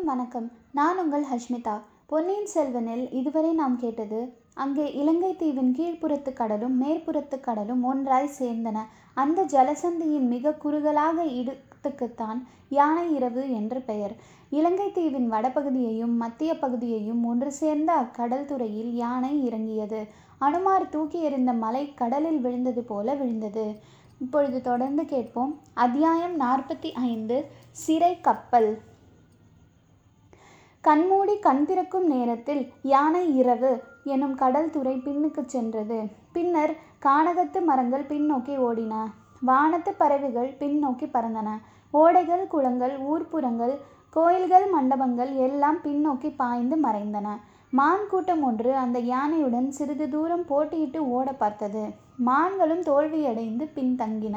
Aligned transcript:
அனைவருக்கும் 0.00 0.28
வணக்கம். 0.32 0.58
நான் 0.72 0.98
உங்கள் 0.98 1.24
ஹஷ்மிதா. 1.32 1.72
பொன்னியின் 2.06 2.46
செல்வனில் 2.54 3.12
இதுவரை 3.12 3.52
நாம் 3.52 3.76
கேட்டது 3.76 4.32
அங்கே 4.54 4.92
இலங்கை 4.92 5.36
தீவின் 5.36 5.74
கீழ்ப்புறத்து 5.78 6.32
கடலும் 6.32 6.76
மேற்புறத்து 6.82 7.40
கடலும் 7.40 7.82
ஒன்றாய் 7.82 8.30
சேர்ந்தன. 8.38 8.78
அந்த 9.14 9.44
ஜலசந்தியின் 9.44 10.26
மிக 10.28 10.52
குறுகலாக 10.52 11.24
இடத்துக்குத்தான் 11.24 12.40
யானை 12.68 13.14
இரவு 13.14 13.52
என்று 13.52 13.80
பெயர். 13.80 14.14
இலங்கை 14.50 14.92
தீவின் 14.92 15.32
வடபகுதியையும் 15.32 16.16
மத்திய 16.16 16.58
பகுதியையும் 16.58 17.24
ஒன்று 17.24 17.52
சேர்ந்த 17.52 17.92
அக்கடல் 17.92 18.44
துறையில் 18.44 18.92
யானை 18.94 19.44
இறங்கியது. 19.44 20.02
அனுமார் 20.38 20.88
தூக்கி 20.88 21.20
எறிந்த 21.20 21.52
மலை 21.52 21.94
கடலில் 21.94 22.40
விழுந்தது 22.40 22.84
போல 22.84 23.14
விழுந்தது. 23.14 23.66
இப்பொழுது 24.20 24.60
தொடர்ந்து 24.60 25.04
கேட்போம். 25.04 25.60
அத்தியாயம் 25.74 26.40
நாற்பத்தி 26.40 26.92
ஐந்து 26.92 27.36
சிறை 27.72 28.20
கப்பல். 28.20 28.70
கண்மூடி 30.84 31.38
கண் 31.38 31.64
திறக்கும் 31.64 32.06
நேரத்தில் 32.06 32.72
யானை 32.82 33.36
இரவு 33.36 33.82
எனும் 34.04 34.34
கடல் 34.34 34.70
துறை 34.70 34.94
பின்னுக்குச் 34.96 35.48
சென்றது. 35.48 35.98
பின்னர் 36.32 36.72
கானகத்து 37.02 37.64
மரங்கள் 37.64 38.02
பின்னோக்கி 38.02 38.54
ஓடின. 38.68 38.94
வானத்து 39.40 39.94
பறவைகள் 39.94 40.56
பின்னோக்கி 40.58 41.06
பறந்தன. 41.06 41.48
ஓடைகள் 41.92 42.46
குளங்கள் 42.46 42.94
ஊர்ப்புறங்கள் 43.00 43.74
கோயில்கள் 44.10 44.66
மண்டபங்கள் 44.70 45.34
எல்லாம் 45.34 45.78
பின்னோக்கி 45.84 46.32
பாய்ந்து 46.36 46.76
மறைந்தன. 46.76 47.28
மான் 47.70 48.06
கூட்டம் 48.10 48.42
ஒன்று 48.42 48.74
அந்த 48.74 48.98
யானையுடன் 49.00 49.68
சிறிது 49.68 50.08
தூரம் 50.08 50.46
போட்டியிட்டு 50.48 50.98
ஓட 50.98 51.32
பார்த்தது. 51.32 51.82
மான்களும் 52.26 52.82
தோல்வியடைந்து 52.82 53.66
பின்தங்கின. 53.74 54.36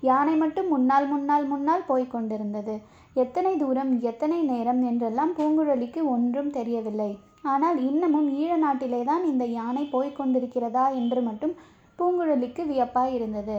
யானை 0.00 0.36
மட்டும் 0.36 0.68
முன்னால் 0.68 1.06
முன்னால் 1.06 1.46
முன்னால் 1.46 1.86
போய்க் 1.86 2.10
கொண்டிருந்தது. 2.10 2.74
எத்தனை 3.14 3.56
தூரம் 3.56 4.00
எத்தனை 4.00 4.42
நேரம் 4.42 4.80
என்றெல்லாம் 4.82 5.32
பூங்குழலிக்கு 5.36 6.00
ஒன்றும் 6.14 6.50
தெரியவில்லை. 6.50 7.18
ஆனால் 7.42 7.78
இன்னமும் 7.90 8.28
ஈழ 8.38 8.52
நாட்டிலேதான் 8.56 9.24
இந்த 9.24 9.44
யானை 9.44 9.84
போய்க் 9.84 10.18
கொண்டிருக்கிறதா 10.20 10.84
என்று 10.94 11.22
மட்டும் 11.22 11.54
பூங்குழலிக்கு 11.98 12.62
வியப்பாய் 12.70 13.12
இருந்தது. 13.12 13.56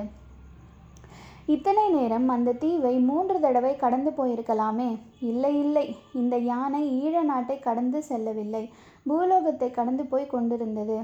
இத்தனை 1.46 1.90
நேரம் 1.90 2.28
அந்த 2.28 2.52
தீவை 2.54 2.94
மூன்று 3.00 3.40
தடவை 3.40 3.76
கடந்து 3.76 4.12
போயிருக்கலாமே? 4.12 4.90
இல்லை 5.20 5.54
இல்லை. 5.60 5.96
இந்த 6.14 6.38
யானை 6.38 6.82
ஈழ 7.02 7.22
நாட்டை 7.24 7.60
கடந்து 7.60 8.04
செல்லவில்லை. 8.04 8.64
பூலோகத்தை 9.04 9.72
கடந்து 9.72 10.06
போய் 10.06 10.28
கொண்டிருந்தது. 10.28 10.98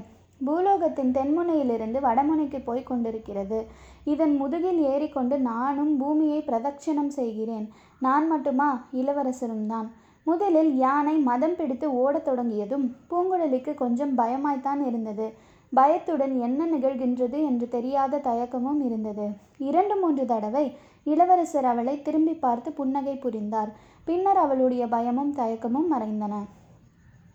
பூலோகத்தின் 0.46 1.12
தென்முனையிலிருந்து 1.12 2.00
வடமுனைக்கு 2.00 2.62
போய் 2.64 2.82
கொண்டிருக்கிறது. 2.82 3.66
இதன் 4.04 4.36
முதுகில் 4.36 4.80
ஏறிக்கொண்டு 4.82 5.38
நானும் 5.38 5.96
பூமியை 5.96 6.40
பிரதட்சணம் 6.40 7.08
செய்கிறேன். 7.08 7.72
நான் 7.98 8.28
மட்டுமா? 8.28 8.88
இளவரசரும் 8.92 9.66
தான். 9.66 9.90
முதலில் 10.24 10.76
யானை 10.76 11.16
மதம் 11.18 11.56
பிடித்து 11.56 11.94
ஓடத் 11.94 12.24
தொடங்கியதும் 12.24 12.96
பூங்குழலிக்கு 13.10 13.74
கொஞ்சம் 13.74 14.18
பயமாய்த்தான் 14.18 14.86
இருந்தது. 14.86 15.32
பயத்துடன் 15.74 16.40
என்ன 16.40 16.66
நிகழ்கின்றது 16.66 17.38
என்று 17.44 17.68
தெரியாத 17.68 18.18
தயக்கமும் 18.18 18.84
இருந்தது. 18.84 19.28
இரண்டு 19.58 19.96
மூன்று 19.96 20.24
தடவை 20.24 20.76
இளவரசர் 21.04 21.64
அவளை 21.64 22.02
திரும்பி 22.02 22.34
பார்த்து 22.34 22.72
புன்னகை 22.72 23.16
புரிந்தார். 23.16 23.70
பின்னர் 24.04 24.36
அவளுடைய 24.36 24.86
பயமும் 24.86 25.34
தயக்கமும் 25.34 25.88
மறைந்தன. 25.92 26.34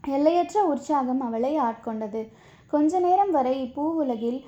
எல்லையற்ற 0.08 0.66
உற்சாகம் 0.66 1.22
அவளை 1.22 1.60
ஆட்கொண்டது. 1.60 2.28
கொஞ்ச 2.68 3.00
நேரம் 3.00 3.32
வரை 3.32 3.72
பூவுலகில் 3.76 4.40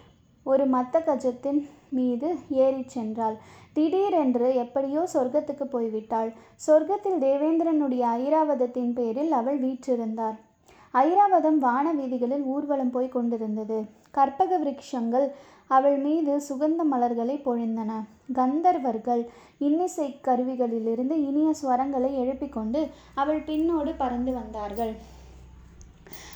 ஒரு 0.43 0.63
மத்த 0.69 1.01
கஜத்தின் 1.05 1.59
மீது 1.89 2.27
ஏறிச் 2.49 2.97
சென்றாள். 2.97 3.35
திடீரென்று 3.73 4.55
எப்படியோ 4.55 5.01
சொர்க்கத்துக்கு 5.13 5.65
போய்விட்டாள். 5.73 6.29
சொர்க்கத்தில் 6.67 7.19
தேவேந்திரனுடைய 7.25 8.03
ஐராவதத்தின் 8.21 8.93
பேரில் 8.93 9.31
அவள் 9.31 9.59
வீற்றிருந்தார். 9.61 10.37
ஐராவதம் 10.93 11.57
வான 11.57 11.93
வீதிகளில் 11.93 12.43
ஊர்வலம் 12.43 12.89
போய் 12.89 13.09
கொண்டிருந்தது. 13.09 13.77
கற்பக 14.11 14.59
விருட்சங்கள் 14.59 15.27
அவள் 15.67 15.97
மீது 15.97 16.33
சுகந்த 16.49 16.83
மலர்களை 16.83 17.41
பொழிந்தன. 17.45 17.91
கந்தர்வர்கள் 18.33 19.23
இன்னிசை 19.57 20.07
கருவிகளிலிருந்து 20.27 21.15
இனிய 21.29 21.49
ஸ்வரங்களை 21.61 22.11
எழுப்பிக்கொண்டு 22.23 22.81
அவள் 23.15 23.41
பின்னோடு 23.41 23.93
பறந்து 23.97 24.33
வந்தார்கள். 24.33 24.93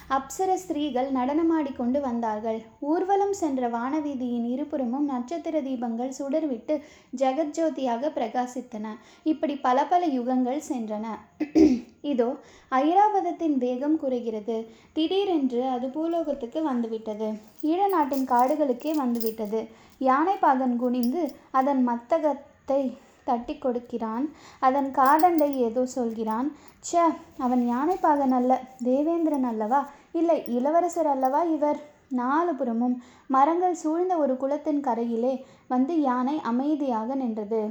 அப்சர 0.10 0.54
ஸ்திரீகள் 0.54 1.10
நடனமாடிக்கொண்டு 1.12 2.00
வந்தார்கள். 2.02 2.60
ஊர்வலம் 2.80 3.34
சென்ற 3.34 3.70
வானவீதியின் 3.70 4.46
இருபுறமும் 4.46 5.06
நட்சத்திர 5.06 5.62
தீபங்கள் 5.62 6.16
சுடர்விட்டு 6.20 6.76
ஜெகஜோதியாக 7.18 8.12
பிரகாசித்தன. 8.18 8.86
இப்படி 9.24 9.56
பல 9.56 9.86
பல 9.86 10.06
யுகங்கள் 10.08 10.62
சென்றன. 10.70 11.06
இதோ 12.02 12.30
ஐராவதத்தின் 12.72 13.58
வேகம் 13.58 14.00
குறைகிறது. 14.00 14.58
திடீரென்று 14.94 15.62
அது 15.68 15.88
பூலோகத்துக்கு 15.88 16.64
வந்துவிட்டது. 16.64 17.30
ஈழ 17.62 17.90
நாட்டின் 17.90 18.26
காடுகளுக்கே 18.26 18.92
வந்துவிட்டது. 18.92 19.62
யானை 20.00 20.36
பாகன் 20.36 20.78
குனிந்து 20.78 21.36
அதன் 21.52 21.82
மத்தகத்தை 21.90 22.98
தட்டி 23.24 23.58
கொடுக்கிறான். 23.58 24.26
அதன் 24.60 24.90
காதண்டை 24.98 25.50
ஏதோ 25.68 25.86
சொல்கிறான். 25.86 26.50
ச்ச 26.80 27.02
அவன் 27.38 27.64
யானைப்பாகன் 27.74 28.36
அல்ல 28.40 28.62
தேவேந்திரன் 28.84 29.44
அல்லவா? 29.44 29.82
இல்லை 30.12 30.44
இளவரசர் 30.48 31.08
அல்லவா 31.08 31.44
இவர்? 31.44 31.82
நாலு 32.10 32.56
புறமும் 32.56 32.96
மரங்கள் 33.28 33.74
சூழ்ந்த 33.74 34.16
ஒரு 34.16 34.38
குளத்தின் 34.38 34.82
கரையிலே 34.84 35.44
வந்து 35.68 36.02
யானை 36.02 36.42
அமைதியாக 36.42 37.16
நின்றது. 37.16 37.62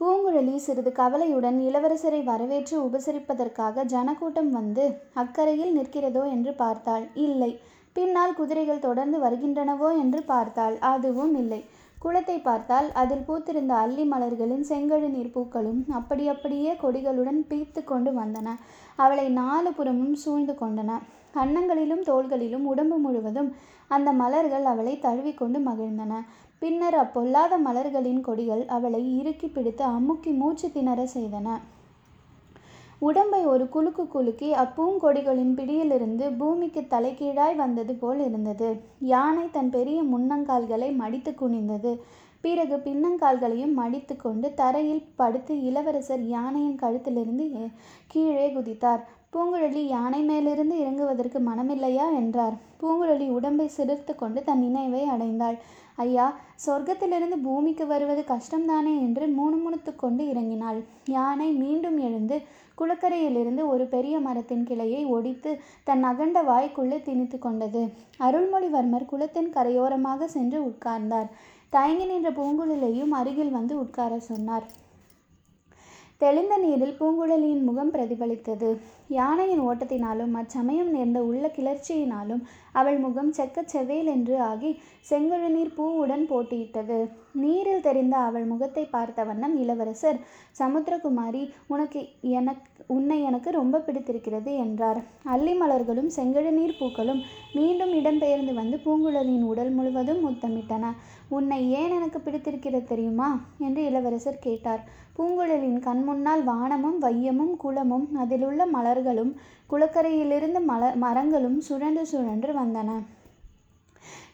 பூங்குழலி 0.00 0.56
சிறிது 0.56 0.92
கவலையுடன் 0.92 1.58
இளவரசரை 1.60 2.24
வரவேற்று 2.24 2.76
உபசரிப்பதற்காக 2.80 3.84
ஜனக்கூட்டம் 3.84 4.50
வந்து 4.50 4.84
அக்கரையில் 5.14 5.76
நிற்கிறதோ? 5.78 6.22
என்று 6.30 6.52
பார்த்தாள். 6.52 7.06
இல்லை. 7.14 7.60
பின்னால் 7.92 8.34
குதிரைகள் 8.34 8.78
தொடர்ந்து 8.78 9.18
வருகின்றனவோ? 9.18 9.98
என்று 9.98 10.22
பார்த்தாள். 10.22 10.78
அதுவும் 10.78 11.34
இல்லை. 11.36 11.64
குளத்தை 12.06 12.34
பார்த்தால் 12.40 12.88
அதில் 13.00 13.24
பூத்திருந்த 13.28 13.72
அல்லி 13.84 14.04
மலர்களின் 14.10 14.64
செங்கழு 14.68 15.08
நீர் 15.14 15.32
பூக்களும் 15.32 15.80
அப்படி 15.98 16.24
அப்படியே 16.28 16.72
கொடிகளுடன் 16.82 17.40
பீத்து 17.50 17.80
கொண்டு 17.84 18.10
வந்தன. 18.18 18.48
அவளை 18.96 19.24
நாலு 19.38 19.70
புறமும் 19.72 20.14
சூழ்ந்து 20.14 20.54
கொண்டன. 20.60 20.90
கன்னங்களிலும் 21.34 22.04
தோள்களிலும் 22.10 22.66
உடம்பு 22.72 22.98
முழுவதும் 22.98 23.50
அந்த 23.88 24.10
மலர்கள் 24.22 24.66
அவளை 24.72 24.94
தழுவிக்கொண்டு 24.98 25.60
மகிழ்ந்தன. 25.68 26.12
பின்னர் 26.58 26.96
அப்பொல்லாத 27.04 27.58
மலர்களின் 27.66 28.22
கொடிகள் 28.28 28.62
அவளை 28.76 29.02
இறுக்கி 29.18 29.48
பிடித்து 29.48 29.84
அமுக்கி 29.96 30.32
மூச்சு 30.42 30.68
திணற 30.72 31.00
செய்தன. 31.14 31.48
உடம்பை 32.98 33.40
ஒரு 33.44 33.64
குலுக்கு 33.68 34.08
குலுக்கி 34.08 34.52
அப்பூங்கொடிகளின் 34.52 35.54
பிடியிலிருந்து 35.54 36.32
பூமிக்கு 36.32 36.80
தலைகீழாய் 36.80 37.56
வந்தது 37.56 37.94
போல் 37.94 38.18
இருந்தது. 38.18 38.68
யானை 39.00 39.50
தன் 39.50 39.70
பெரிய 39.70 40.02
முன்னங்கால்களை 40.02 40.88
மடித்து 40.94 41.32
குனிந்தது. 41.32 41.92
பிறகு 42.40 42.76
பின்னங்கால்களையும் 42.76 43.72
மடித்து 43.72 44.16
கொண்டு 44.16 44.54
தரையில் 44.54 45.04
படுத்து 45.16 45.62
இளவரசர் 45.62 46.24
யானையின் 46.26 46.80
கழுத்திலிருந்து 46.82 47.70
கீழே 48.06 48.48
குதித்தார். 48.54 49.02
பூங்குழலி 49.32 49.82
யானை 49.86 50.22
மேலிருந்து 50.22 50.76
இறங்குவதற்கு 50.76 51.38
மனமில்லையா? 51.46 52.06
என்றார். 52.16 52.54
பூங்குழலி 52.80 53.26
உடம்பை 53.28 53.70
சிலிர்த்து 53.76 54.14
கொண்டு 54.14 54.42
தன் 54.42 54.58
நினைவை 54.58 55.02
அடைந்தாள். 55.08 55.56
ஐயா 55.96 56.26
சொர்க்கத்திலிருந்து 56.66 57.36
பூமிக்கு 57.42 57.86
வருவது 57.86 58.24
கஷ்டம்தானே? 58.28 58.94
என்று 59.00 59.26
முணுமுணுத்து 59.26 59.96
கொண்டு 59.96 60.24
இறங்கினாள். 60.24 60.80
யானை 61.06 61.52
மீண்டும் 61.52 61.98
எழுந்து 61.98 62.38
குளக்கரையிலிருந்து 62.80 63.66
ஒரு 63.66 63.84
பெரிய 63.86 64.18
மரத்தின் 64.18 64.64
கிளையை 64.64 65.04
ஒடித்து 65.04 65.60
தன் 65.84 66.02
அகண்ட 66.02 66.42
வாய்க்குள்ளே 66.42 67.02
திணித்து 67.02 67.38
கொண்டது. 67.38 67.82
அருள்மொழிவர்மர் 68.18 69.04
குளத்தின் 69.04 69.52
கரையோரமாக 69.54 70.24
சென்று 70.24 70.60
உட்கார்ந்தார். 70.64 71.28
தயங்கி 71.68 72.04
நின்ற 72.04 72.30
பூங்குழலியும் 72.30 73.14
அருகில் 73.20 73.50
வந்து 73.50 73.78
உட்கார 73.78 74.18
சொன்னார். 74.18 74.66
தெளிந்த 76.16 76.56
நீரில் 76.56 76.96
பூங்குழலியின் 77.00 77.62
முகம் 77.62 77.92
பிரதிபலித்தது. 77.92 78.70
யானையின் 79.10 79.60
ஓட்டத்தினாலும் 79.60 80.32
அச்சமயம் 80.34 80.90
நேர்ந்த 80.90 81.18
உள்ள 81.22 81.46
கிளர்ச்சியினாலும் 81.56 82.42
அவள் 82.72 82.98
முகம் 82.98 83.30
செக்கச் 83.32 83.72
செவேல் 83.72 84.08
என்று 84.14 84.40
ஆகி 84.40 84.70
செங்கழுநீர் 85.10 85.76
பூவுடன் 85.76 86.24
போட்டியிட்டது. 86.28 86.98
நீரில் 87.32 87.80
தெரிந்த 87.80 88.16
அவள் 88.18 88.44
முகத்தை 88.44 88.84
பார்த்த 88.84 89.24
வண்ணம் 89.24 89.54
இளவரசர் 89.56 90.18
சமுத்திரகுமாரி 90.58 91.42
உனக்கு 91.66 92.00
எனக்கு 92.30 92.64
உன்னை 92.86 93.22
எனக்கு 93.22 93.50
ரொம்ப 93.50 93.78
பிடித்திருக்கிறது 93.78 94.50
என்றார். 94.56 95.00
அல்லி 95.24 95.54
மலர்களும் 95.54 96.10
செங்கழுநீர் 96.16 96.78
பூக்களும் 96.78 97.22
மீண்டும் 97.52 97.92
இடம்பெயர்ந்து 97.92 98.54
வந்து 98.54 98.76
பூங்குழலியின் 98.84 99.42
உடல் 99.42 99.70
முழுவதும் 99.70 100.22
முத்தமிட்டன. 100.26 100.84
உன்னை 101.28 101.60
ஏன் 101.70 101.90
எனக்கு 101.90 102.20
பிடித்திருக்கிறது 102.20 102.84
தெரியுமா? 102.84 103.30
என்று 103.58 103.84
இளவரசர் 103.84 104.38
கேட்டார். 104.38 104.84
பூங்குழலின் 105.18 105.78
கண் 105.78 106.02
முன்னால் 106.04 106.42
வானமும் 106.44 107.02
வையமும் 107.02 107.54
குளமும் 107.56 108.06
அதிலுள்ள 108.14 108.66
மலர் 108.66 108.95
மலர்களும் 108.96 109.32
குளக்கரையிலிருந்து 109.70 110.60
மல 110.68 110.82
மரங்களும் 110.94 111.56
சுழன்று 111.60 112.06
சுழன்று 112.06 112.52
வந்தன. 112.52 112.90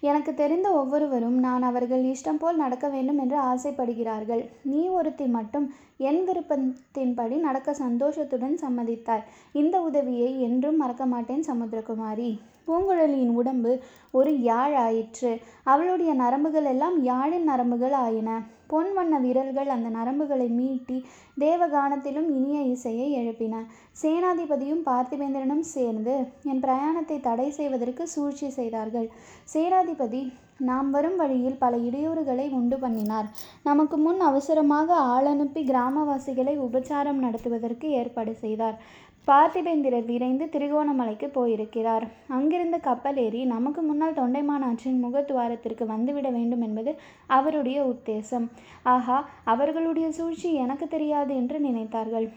எனக்கு 0.00 0.32
தெரிந்த 0.34 0.68
ஒவ்வொருவரும் 0.72 1.38
நான் 1.38 1.62
அவர்கள் 1.62 2.04
இஷ்டம் 2.04 2.38
போல் 2.38 2.56
நடக்க 2.56 2.86
வேண்டும் 2.88 3.18
என்று 3.18 3.38
ஆசைப்படுகிறார்கள். 3.42 4.42
நீ 4.62 4.80
ஒருத்தி 4.88 5.26
மட்டும் 5.26 5.66
என் 6.08 6.22
விருப்பத்தின்படி 6.28 7.36
நடக்க 7.46 7.70
சந்தோஷத்துடன் 7.82 8.56
சம்மதித்தார் 8.62 9.26
இந்த 9.60 9.76
உதவியை 9.88 10.30
என்றும் 10.46 10.80
மறக்க 10.82 11.04
மாட்டேன் 11.12 11.44
சமுத்திரகுமாரி. 11.50 12.30
பூங்குழலியின் 12.66 13.34
உடம்பு 13.40 13.72
ஒரு 14.18 14.32
யாழ் 14.48 14.74
ஆயிற்று 14.86 15.30
அவளுடைய 15.72 16.12
நரம்புகள் 16.14 16.68
எல்லாம் 16.72 16.96
யாழின் 17.10 17.48
நரம்புகள் 17.50 17.96
ஆயின. 18.04 18.30
பொன் 18.72 18.90
வண்ண 18.96 19.14
விரல்கள் 19.24 19.70
அந்த 19.74 19.88
நரம்புகளை 19.96 20.46
மீட்டி 20.58 20.98
தேவகானத்திலும் 21.38 22.28
இனிய 22.36 22.58
இசையை 22.74 23.08
எழுப்பின. 23.20 23.54
சேனாதிபதியும் 24.02 24.86
பார்த்திபேந்திரனும் 24.88 25.66
சேர்ந்து 25.74 26.14
என் 26.50 26.62
பிரயாணத்தை 26.64 27.18
தடை 27.20 27.48
செய்வதற்கு 27.58 28.06
சூழ்ச்சி 28.14 28.48
செய்தார்கள். 28.58 29.08
சேனாதிபதி 29.54 30.22
நாம் 30.70 30.90
வரும் 30.96 31.16
வழியில் 31.16 31.60
பல 31.62 31.76
இடையூறுகளை 31.88 32.46
உண்டு 32.58 32.76
பண்ணினார். 32.78 33.28
நமக்கு 33.68 33.96
முன் 33.96 34.20
அவசரமாக 34.30 34.96
ஆளனுப்பி 35.14 35.62
கிராமவாசிகளை 35.70 36.54
உபச்சாரம் 36.66 37.22
நடத்துவதற்கு 37.24 37.88
ஏற்பாடு 38.00 38.34
செய்தார். 38.42 38.76
பார்த்திபேந்திரர் 39.28 40.06
விரைந்து 40.10 40.44
திருகோணமலைக்கு 40.54 41.26
போயிருக்கிறார். 41.38 42.04
அங்கிருந்து 42.36 42.78
கப்பல் 42.86 43.18
ஏறி 43.24 43.42
நமக்கு 43.54 43.82
முன்னால் 43.82 44.18
தொண்டைமானாற்றின் 44.20 45.02
முகத்துவாரத்திற்கு 45.04 45.86
வந்துவிட 45.92 46.28
வேண்டும் 46.38 46.64
என்பது 46.68 46.92
அவருடைய 47.38 47.80
உத்தேசம். 47.92 48.46
ஆஹா 48.94 49.18
அவர்களுடைய 49.54 50.08
சூழ்ச்சி 50.12 50.50
எனக்கு 50.64 50.88
தெரியாது 50.88 51.34
என்று 51.42 51.58
நினைத்தார்கள். 51.68 52.28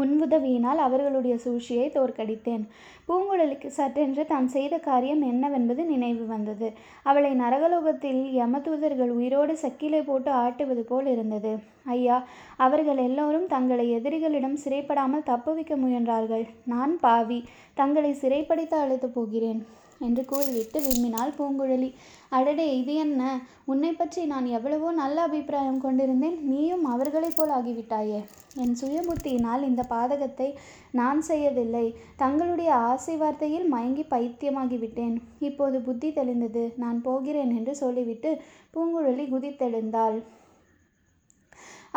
உன் 0.00 0.14
உதவியினால் 0.24 0.80
அவர்களுடைய 0.86 1.34
சூழ்ச்சியை 1.44 1.86
தோற்கடித்தேன். 1.94 2.64
பூங்குழலிக்கு 3.08 3.68
சட்டென்று 3.78 4.22
தான் 4.32 4.48
செய்த 4.54 4.74
காரியம் 4.88 5.22
என்னவென்பது 5.30 5.82
நினைவு 5.92 6.24
வந்தது. 6.34 6.68
அவளை 7.10 7.32
நரகலோகத்தில் 7.42 8.20
யமதூதர்கள் 8.40 9.12
உயிரோடு 9.18 9.54
சக்கிலை 9.64 10.00
போட்டு 10.04 10.30
ஆட்டுவது 10.42 10.84
போல் 10.90 11.08
இருந்தது. 11.14 11.52
ஐயா 11.96 12.18
அவர்கள் 12.66 13.00
எல்லோரும் 13.08 13.48
தங்களை 13.54 13.86
எதிரிகளிடம் 13.98 14.60
சிறைப்படாமல் 14.64 15.28
தப்புவிக்க 15.30 15.74
முயன்றார்கள். 15.84 16.46
நான் 16.74 16.94
பாவி 17.06 17.40
தங்களை 17.80 18.12
சிறைப்படுத்த 18.22 18.76
அழைத்து 18.84 19.10
போகிறேன். 19.18 19.60
என்று 19.98 20.24
கூறிவிட்டு 20.24 20.80
விம்மினாள் 20.80 21.36
பூங்குழலி. 21.38 21.94
அடடே 22.28 22.78
இது 22.78 22.94
என்ன? 22.94 23.40
உன்னை 23.64 23.92
பற்றி 23.92 24.24
நான் 24.24 24.46
எவ்வளவோ 24.46 24.92
நல்ல 24.92 25.22
அபிப்பிராயம் 25.22 25.80
கொண்டிருந்தேன். 25.80 26.38
நீயும் 26.42 26.84
அவர்களைப் 26.84 27.36
போல் 27.36 27.48
ஆகிவிட்டாயே. 27.48 28.20
என் 28.54 28.76
சுயபுத்தியினால் 28.80 29.62
இந்த 29.62 29.82
பாதகத்தை 29.88 30.54
நான் 30.90 31.20
செய்யவில்லை. 31.20 31.94
தங்களுடைய 32.16 32.74
ஆசை 32.74 33.16
வார்த்தையில் 33.16 33.66
மயங்கி 33.68 34.06
பைத்தியமாகிவிட்டேன். 34.10 35.16
இப்போது 35.38 35.80
புத்தி 35.80 36.10
தெளிந்தது. 36.10 36.72
நான் 36.76 37.02
போகிறேன் 37.02 37.56
என்று 37.56 37.74
சொல்லிவிட்டு 37.76 38.40
பூங்குழலி 38.74 39.26
குதித்தெழுந்தாள். 39.34 40.22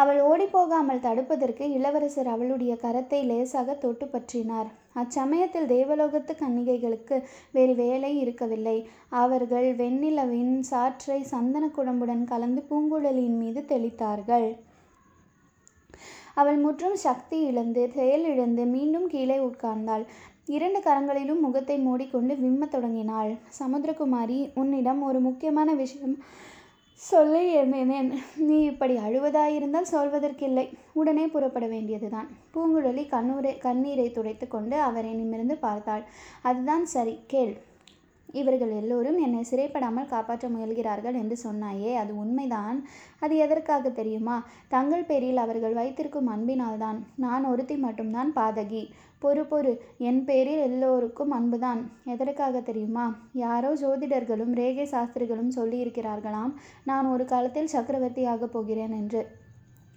அவள் 0.02 0.20
ஓடிப்போகாமல் 0.22 1.04
தடுப்பதற்கு 1.06 1.64
இளவரசர் 1.78 2.28
அவளுடைய 2.28 2.74
கரத்தை 2.82 3.20
லேசாக 3.26 3.74
தொட்டு 3.74 4.06
பற்றினார். 4.06 4.70
அச்சமயத்தில் 4.96 5.68
தேவலோகத்து 5.68 6.34
கன்னிகைகளுக்கு 6.42 7.16
வேறு 7.52 7.74
வேலை 7.76 8.12
இருக்கவில்லை. 8.20 8.78
அவர்கள் 9.24 9.68
வெண்ணிலவின் 9.76 10.56
சாற்றை 10.72 11.20
சந்தன 11.34 11.68
குழம்புடன் 11.78 12.24
கலந்து 12.24 12.64
பூங்குழலியின் 12.70 13.40
மீது 13.44 13.64
தெளித்தார்கள். 13.68 14.50
அவள் 16.34 16.60
முற்றும் 16.66 16.98
சக்தி 17.06 17.38
இழந்து 17.44 17.82
செயலிழந்து 17.96 18.66
மீண்டும் 18.76 19.08
கீழே 19.08 19.38
உட்கார்ந்தாள். 19.40 20.04
இரண்டு 20.56 20.80
கரங்களிலும் 20.80 21.42
முகத்தை 21.46 21.78
மூடிக்கொண்டு 21.80 22.34
விம்மத் 22.36 22.74
தொடங்கினாள். 22.76 23.32
சமுத்திரகுமாரி 23.60 24.40
உன்னிடம் 24.54 25.02
ஒரு 25.02 25.20
முக்கியமான 25.20 25.74
விஷயம் 25.74 26.16
சொல்லி 27.00 27.58
இருந்தேனேன் 27.58 28.10
நீ 28.36 28.64
இப்படி 28.64 28.96
அழுவதாயிருந்தால் 28.96 29.92
சொல்வதற்கில்லை. 29.92 30.66
உடனே 30.94 31.28
புறப்பட 31.28 31.68
வேண்டியதுதான். 31.68 32.28
பூங்குழலி 32.54 33.04
கண்ணூரை 33.06 33.58
கண்ணீரை 33.58 34.12
துடைத்து 34.12 34.48
கொண்டு 34.48 34.80
அவரை 34.80 35.14
நிமிர்ந்து 35.14 35.58
பார்த்தாள். 35.58 36.04
அதுதான் 36.42 36.86
சரி 36.86 37.20
கேள். 37.28 37.68
இவர்கள் 38.34 38.72
எல்லோரும் 38.72 39.18
என்னை 39.18 39.46
சிறைப்படாமல் 39.52 40.08
காப்பாற்ற 40.08 40.50
முயல்கிறார்கள் 40.50 41.16
என்று 41.22 41.38
சொன்னாயே 41.44 41.96
அது 41.96 42.18
உண்மைதான். 42.18 42.88
அது 43.20 43.36
எதற்காக 43.38 43.90
தெரியுமா? 43.90 44.44
தங்கள் 44.68 45.04
பேரில் 45.04 45.38
அவர்கள் 45.38 45.74
வைத்திருக்கும் 45.74 46.30
அன்பினால்தான். 46.30 47.00
நான் 47.16 47.46
ஒருத்தி 47.46 47.76
மட்டும்தான் 47.76 48.32
பாதகி. 48.36 48.90
பொறு 49.24 49.44
பொறு. 49.52 49.78
என் 49.98 50.26
பேரில் 50.26 50.60
எல்லோருக்கும் 50.60 51.32
அன்புதான். 51.32 51.92
எதற்காக 52.06 52.62
தெரியுமா? 52.62 53.16
யாரோ 53.34 53.74
ஜோதிடர்களும் 53.74 54.54
ரேகை 54.54 54.86
சாஸ்திரிகளும் 54.86 55.52
சொல்லியிருக்கிறார்களாம் 55.52 56.54
நான் 56.84 57.06
ஒரு 57.06 57.26
காலத்தில் 57.26 57.70
சக்கரவர்த்தியாகப் 57.74 58.54
போகிறேன் 58.56 58.92
என்று. 58.92 59.28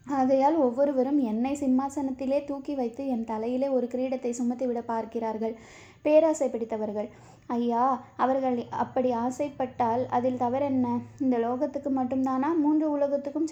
ஆகையால் 0.08 0.56
ஒவ்வொருவரும் 0.56 1.19
என்னை 1.19 1.56
சிம்மாசனத்திலே 1.60 2.44
தூக்கி 2.44 2.74
வைத்து 2.74 3.06
என் 3.06 3.24
தலையிலே 3.24 3.69
ஒரு 3.69 3.86
கிரீடத்தை 3.86 4.34
சுமத்திவிட 4.38 4.80
பார்க்கிறார்கள். 4.80 5.58
பேராசை 6.02 6.48
பிடித்தவர்கள். 6.48 7.08
ஐயா 7.46 8.04
அவர்கள் 8.16 8.64
அப்படி 8.70 9.12
ஆசைப்பட்டால் 9.12 10.06
அதில் 10.06 10.36
தவறென்ன? 10.36 11.00
இந்த 11.20 11.38
லோகத்துக்கு 11.38 11.90
மட்டும்தானா? 11.96 12.46
மூன்று 12.58 12.90
உலகத்துக்கும் 12.90 13.46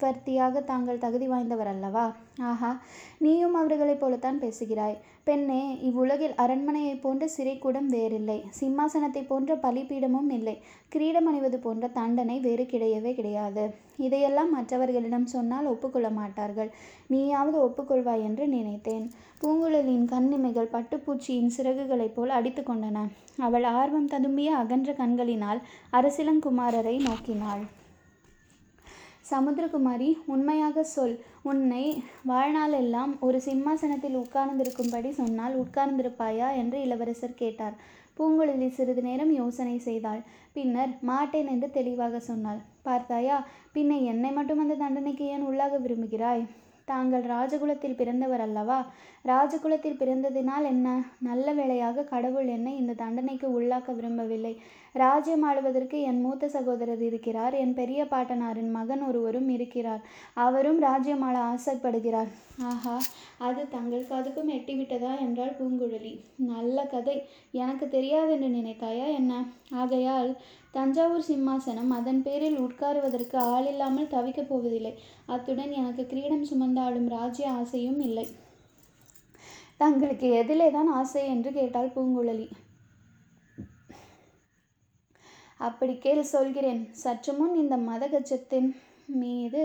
வர்த்தியாக 0.00 0.60
தாங்கள் 0.60 0.98
தகுதி 0.98 1.28
வாய்ந்தவர் 1.28 1.66
அல்லவா? 1.66 2.16
ஆஹா 2.40 2.80
நீயும் 3.18 3.54
அவர்களைப் 3.54 4.00
போலத்தான் 4.00 4.38
பேசுகிறாய். 4.38 4.96
பெண்ணே 5.24 5.78
இவ்வுலகில் 5.80 6.34
அரண்மனையைப் 6.36 7.00
போன்ற 7.00 7.28
சிறைக்கூடம் 7.36 7.86
வேறில்லை. 7.86 8.44
சிம்மாசனத்தைப் 8.60 9.28
போன்ற 9.28 9.54
பலிபீடமும் 9.56 10.30
இல்லை. 10.30 10.56
கிரீடம் 10.88 11.26
அணிவது 11.26 11.58
போன்ற 11.58 11.88
தண்டனை 11.88 12.40
வேறு 12.40 12.64
கிடையவே 12.64 13.14
கிடையாது. 13.14 13.74
இதையெல்லாம் 13.96 14.50
மற்றவர்களிடம் 14.50 15.26
சொன்னால் 15.26 15.66
ஒப்புக்கொள்ள 15.66 16.10
மாட்டார்கள். 16.10 16.70
நீயாவது 17.06 17.58
ஒப்புக்கொள்வாய் 17.66 18.22
என்று 18.22 18.48
நினைத்தேன். 18.48 19.10
பூங்குழலியின் 19.42 20.04
கண்ணிமைகள் 20.04 20.72
பட்டுப்பூச்சியின் 20.72 21.50
சிறகுகளைப் 21.56 22.14
போல் 22.14 22.28
அடித்து 22.28 22.62
கொண்டன. 22.62 23.06
அவள் 23.38 23.64
ஆர்வம் 23.64 24.08
ததும்பிய 24.08 24.46
அகன்ற 24.46 24.92
கண்களினால் 24.92 25.62
அரசிலங்குமாரரை 25.92 26.96
நோக்கினாள். 27.00 27.64
சமுத்திரகுமாரி 29.30 30.08
உண்மையாக 30.26 30.82
சொல். 30.84 31.14
உன்னை 31.42 31.84
வாழ்நாளெல்லாம் 32.28 33.12
ஒரு 33.20 33.40
சிம்மாசனத்தில் 33.40 34.16
உட்கார்ந்திருக்கும்படி 34.16 35.10
சொன்னால் 35.10 35.54
உட்கார்ந்திருப்பாயா? 35.62 36.48
என்று 36.56 36.80
இளவரசர் 36.80 37.40
கேட்டார். 37.42 37.76
பூங்குழலி 38.18 38.68
சிறிது 38.68 39.02
நேரம் 39.02 39.32
யோசனை 39.32 39.78
செய்தாள். 39.78 40.20
பின்னர் 40.52 40.92
மாட்டேன் 41.00 41.46
என்று 41.46 41.70
தெளிவாக 41.70 42.20
சொன்னாள். 42.20 42.60
பார்த்தாயா 42.82 43.38
பின்ன 43.74 44.02
என்னை 44.04 44.32
மட்டும் 44.32 44.58
அந்த 44.58 44.74
தண்டனைக்கு 44.74 45.24
ஏன் 45.24 45.46
உள்ளாக 45.46 45.78
விரும்புகிறாய்? 45.78 46.44
தாங்கள் 46.84 47.22
ராஜகுலத்தில் 47.22 47.96
பிறந்தவர் 47.96 48.40
அல்லவா 48.40 48.78
ராஜகுலத்தில் 49.24 49.98
பிறந்ததினால் 49.98 50.64
என்ன? 50.64 51.04
நல்ல 51.18 51.52
வேளையாக 51.52 52.02
கடவுள் 52.02 52.46
என்னை 52.46 52.76
இந்த 52.76 52.92
தண்டனைக்கு 52.92 53.62
உள்ளாக்க 53.62 53.94
விரும்பவில்லை. 53.94 54.60
ராஜ்யம் 54.92 55.42
ஆளுவதற்கு 55.42 56.00
என் 56.00 56.20
மூத்த 56.20 56.48
சகோதரர் 56.48 57.02
இருக்கிறார். 57.02 57.54
என் 57.54 57.74
பெரிய 57.74 58.04
பாட்டனாரின் 58.04 58.70
மகன் 58.70 59.02
ஒருவரும் 59.02 59.48
இருக்கிறார். 59.48 60.02
அவரும் 60.34 60.78
ராஜ்யம் 60.78 61.22
ஆள 61.22 61.38
ஆசைப்படுகிறார். 61.38 62.30
ஆஹா 62.60 63.00
அது 63.38 63.68
தங்கள் 63.68 64.06
காதுக்கும் 64.10 64.52
எட்டிவிட்டதா 64.58 65.20
என்றாள் 65.20 65.56
பூங்குழலி. 65.60 66.20
நல்ல 66.36 66.86
கதை. 66.86 67.22
எனக்கு 67.52 67.86
தெரியாதென்று 67.86 68.50
நினைத்தாயா 68.58 69.06
என்ன? 69.14 69.44
ஆகையால் 69.70 70.36
தஞ்சாவூர் 70.70 71.28
சிம்மாசனம் 71.28 71.90
அதன் 71.90 72.22
பேரில் 72.22 72.58
உட்காருவதற்கு 72.58 73.36
ஆளில்லாமல் 73.36 74.12
தவிக்கப் 74.14 74.48
போவதில்லை. 74.48 74.98
அத்துடன் 75.26 75.70
எனக்கு 75.70 76.06
கிரீடம் 76.06 76.48
சுமந்தாலும் 76.52 77.08
ராஜ்ய 77.08 77.50
ஆசையும் 77.50 78.00
இல்லை. 78.00 78.26
தங்களுக்கு 79.80 80.26
எதிலே 80.40 80.70
தான் 80.70 80.90
ஆசை 81.00 81.22
என்று 81.28 81.50
கேட்டாள் 81.52 81.94
பூங்குழலி. 81.94 82.46
அப்படி 85.58 85.94
கேள் 85.98 86.22
சொல்கிறேன். 86.22 86.80
சற்று 87.02 87.32
முன் 87.32 87.54
இந்த 87.54 87.76
மதகஜத்தின் 87.90 88.68
மீது 89.20 89.62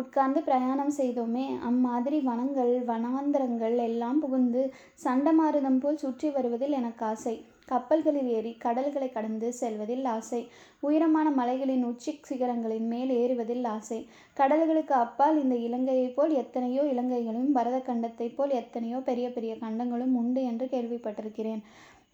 உட்கார்ந்து 0.00 0.40
பிரயாணம் 0.42 0.92
செய்தோமே. 0.96 1.46
அம்மாதிரி 1.60 2.18
வனங்கள் 2.20 2.72
வனாந்தரங்கள் 2.90 3.76
எல்லாம் 3.88 4.18
புகுந்து 4.20 4.62
சண்டமாருதம் 5.04 5.80
போல் 5.80 6.02
சுற்றி 6.04 6.30
வருவதில் 6.30 6.78
எனக்கு 6.80 7.04
ஆசை. 7.04 7.36
கப்பல்களில் 7.72 8.30
ஏறி 8.36 8.52
கடல்களை 8.64 9.08
கடந்து 9.10 9.48
செல்வதில் 9.60 10.06
ஆசை. 10.14 10.40
உயரமான 10.80 11.28
மலைகளின் 11.30 11.84
உச்சி 11.84 12.12
சிகரங்களின் 12.28 12.86
மேல் 12.92 13.10
ஏறுவதில் 13.22 13.66
ஆசை. 13.74 13.98
கடல்களுக்கு 14.36 14.94
அப்பால் 15.04 15.38
இந்த 15.42 15.56
இலங்கையைப் 15.66 16.16
போல் 16.16 16.34
எத்தனையோ 16.42 16.82
இலங்கைகளும் 16.92 17.52
பரத 17.52 17.78
கண்டத்தைப் 17.80 18.36
போல் 18.36 18.54
எத்தனையோ 18.60 19.00
பெரிய 19.10 19.28
பெரிய 19.32 19.54
கண்டங்களும் 19.64 20.16
உண்டு 20.16 20.42
என்று 20.44 20.68
கேள்விப்பட்டிருக்கிறேன். 20.74 21.62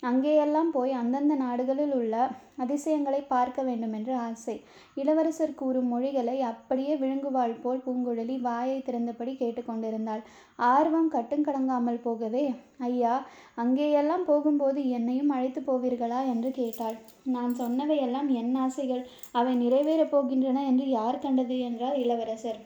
அங்கேயெல்லாம் 0.02 0.70
போய் 0.72 0.92
அந்தந்த 0.92 1.34
நாடுகளில் 1.34 1.94
உள்ள 1.94 2.28
அதிசயங்களை 2.56 3.20
பார்க்க 3.20 3.62
வேண்டுமென்று 3.62 4.14
ஆசை. 4.14 4.60
இளவரசர் 4.94 5.54
கூறும் 5.54 5.88
மொழிகளை 5.88 6.40
அப்படியே 6.40 6.94
விழுங்குவாள் 6.94 7.60
போல் 7.62 7.82
பூங்குழலி 7.86 8.40
வாயைத் 8.40 8.88
திறந்தபடி 8.88 9.32
கேட்டுக்கொண்டிருந்தாள் 9.34 10.22
ஆர்வம் 10.56 11.12
கட்டுங்கடங்காமல் 11.12 12.00
போகவே, 12.02 12.54
ஐயா, 12.78 13.26
அங்கேயெல்லாம் 13.56 14.24
போகும்போது 14.26 14.88
என்னையும் 14.88 15.28
அழைத்துப் 15.28 15.70
போவீர்களா? 15.70 16.26
என்று 16.26 16.50
கேட்டாள். 16.50 16.94
நான் 17.24 17.54
சொன்னவையெல்லாம் 17.58 18.26
என் 18.26 18.54
ஆசைகள். 18.54 19.06
அவை 19.32 19.68
நிறைவேறப் 19.68 20.16
போகின்றன 20.16 20.66
என்று 20.66 20.88
யார் 20.88 21.18
கண்டது? 21.18 21.60
என்றார் 21.60 21.96
இளவரசர். 21.96 22.60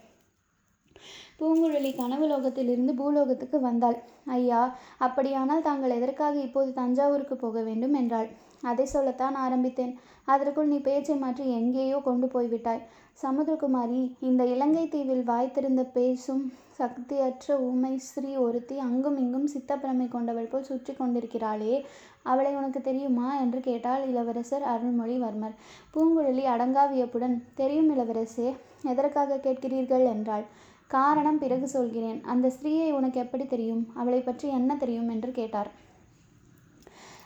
பூங்குழலி 1.41 1.91
கனவுலோகத்திலிருந்து 1.95 2.93
பூலோகத்துக்கு 2.95 3.61
வந்தாள். 3.61 3.99
ஐயா, 4.25 4.77
அப்படியானால் 4.99 5.63
தாங்கள் 5.63 5.91
எதற்காக 5.91 6.35
இப்போது 6.39 6.73
தஞ்சாவூருக்கு 6.73 7.37
போக 7.37 7.61
வேண்டும்? 7.63 7.95
என்றாள். 7.95 8.29
அதை 8.63 8.87
சொல்லத்தான் 8.87 9.35
ஆரம்பித்தேன். 9.35 9.93
அதற்குள் 10.25 10.67
நீ 10.67 10.79
பேச்சை 10.79 11.17
மாற்றி 11.17 11.45
எங்கேயோ 11.51 11.99
கொண்டு 11.99 12.27
போய்விட்டாய். 12.27 12.83
சமுத்திரகுமாரி, 13.23 14.01
இந்த 14.21 14.43
இலங்கை 14.45 14.89
தீவில் 14.89 15.25
வாய்த்திருந்த 15.25 15.83
பேசும் 15.93 16.53
சக்தியற்ற 16.79 17.55
ஊமை 17.61 17.99
ஸ்ரீ 17.99 18.37
ஒருத்தி 18.37 18.79
அங்கும் 18.79 19.17
இங்கும் 19.17 19.49
சித்தப்பிரமை 19.55 20.09
கொண்டவள் 20.09 20.51
போல் 20.51 20.63
சுற்றி 20.63 20.93
கொண்டிருக்கிறாளே, 20.93 21.85
அவளை 22.23 22.53
உனக்கு 22.55 22.81
தெரியுமா? 22.81 23.29
என்று 23.41 23.61
கேட்டாள் 23.61 24.05
இளவரசர் 24.09 24.63
அருள்மொழிவர்மர். 24.63 25.55
பூங்குழலி 25.95 26.45
அடங்கா 26.55 26.85
வியப்புடன், 26.91 27.37
தெரியும் 27.55 27.91
இளவரசே. 27.97 28.49
எதற்காக 28.83 29.41
கேட்கிறீர்கள்? 29.43 30.07
என்றாள். 30.07 30.47
காரணம் 30.89 31.39
பிறகு 31.39 31.69
சொல்கிறேன். 31.69 32.25
அந்த 32.25 32.47
ஸ்திரீயை 32.49 32.91
உனக்கு 32.93 33.21
எப்படி 33.21 33.47
தெரியும்? 33.47 33.87
அவளை 33.95 34.21
பற்றி 34.21 34.49
என்ன 34.49 34.77
தெரியும்? 34.77 35.09
என்று 35.09 35.31
கேட்டார். 35.31 35.71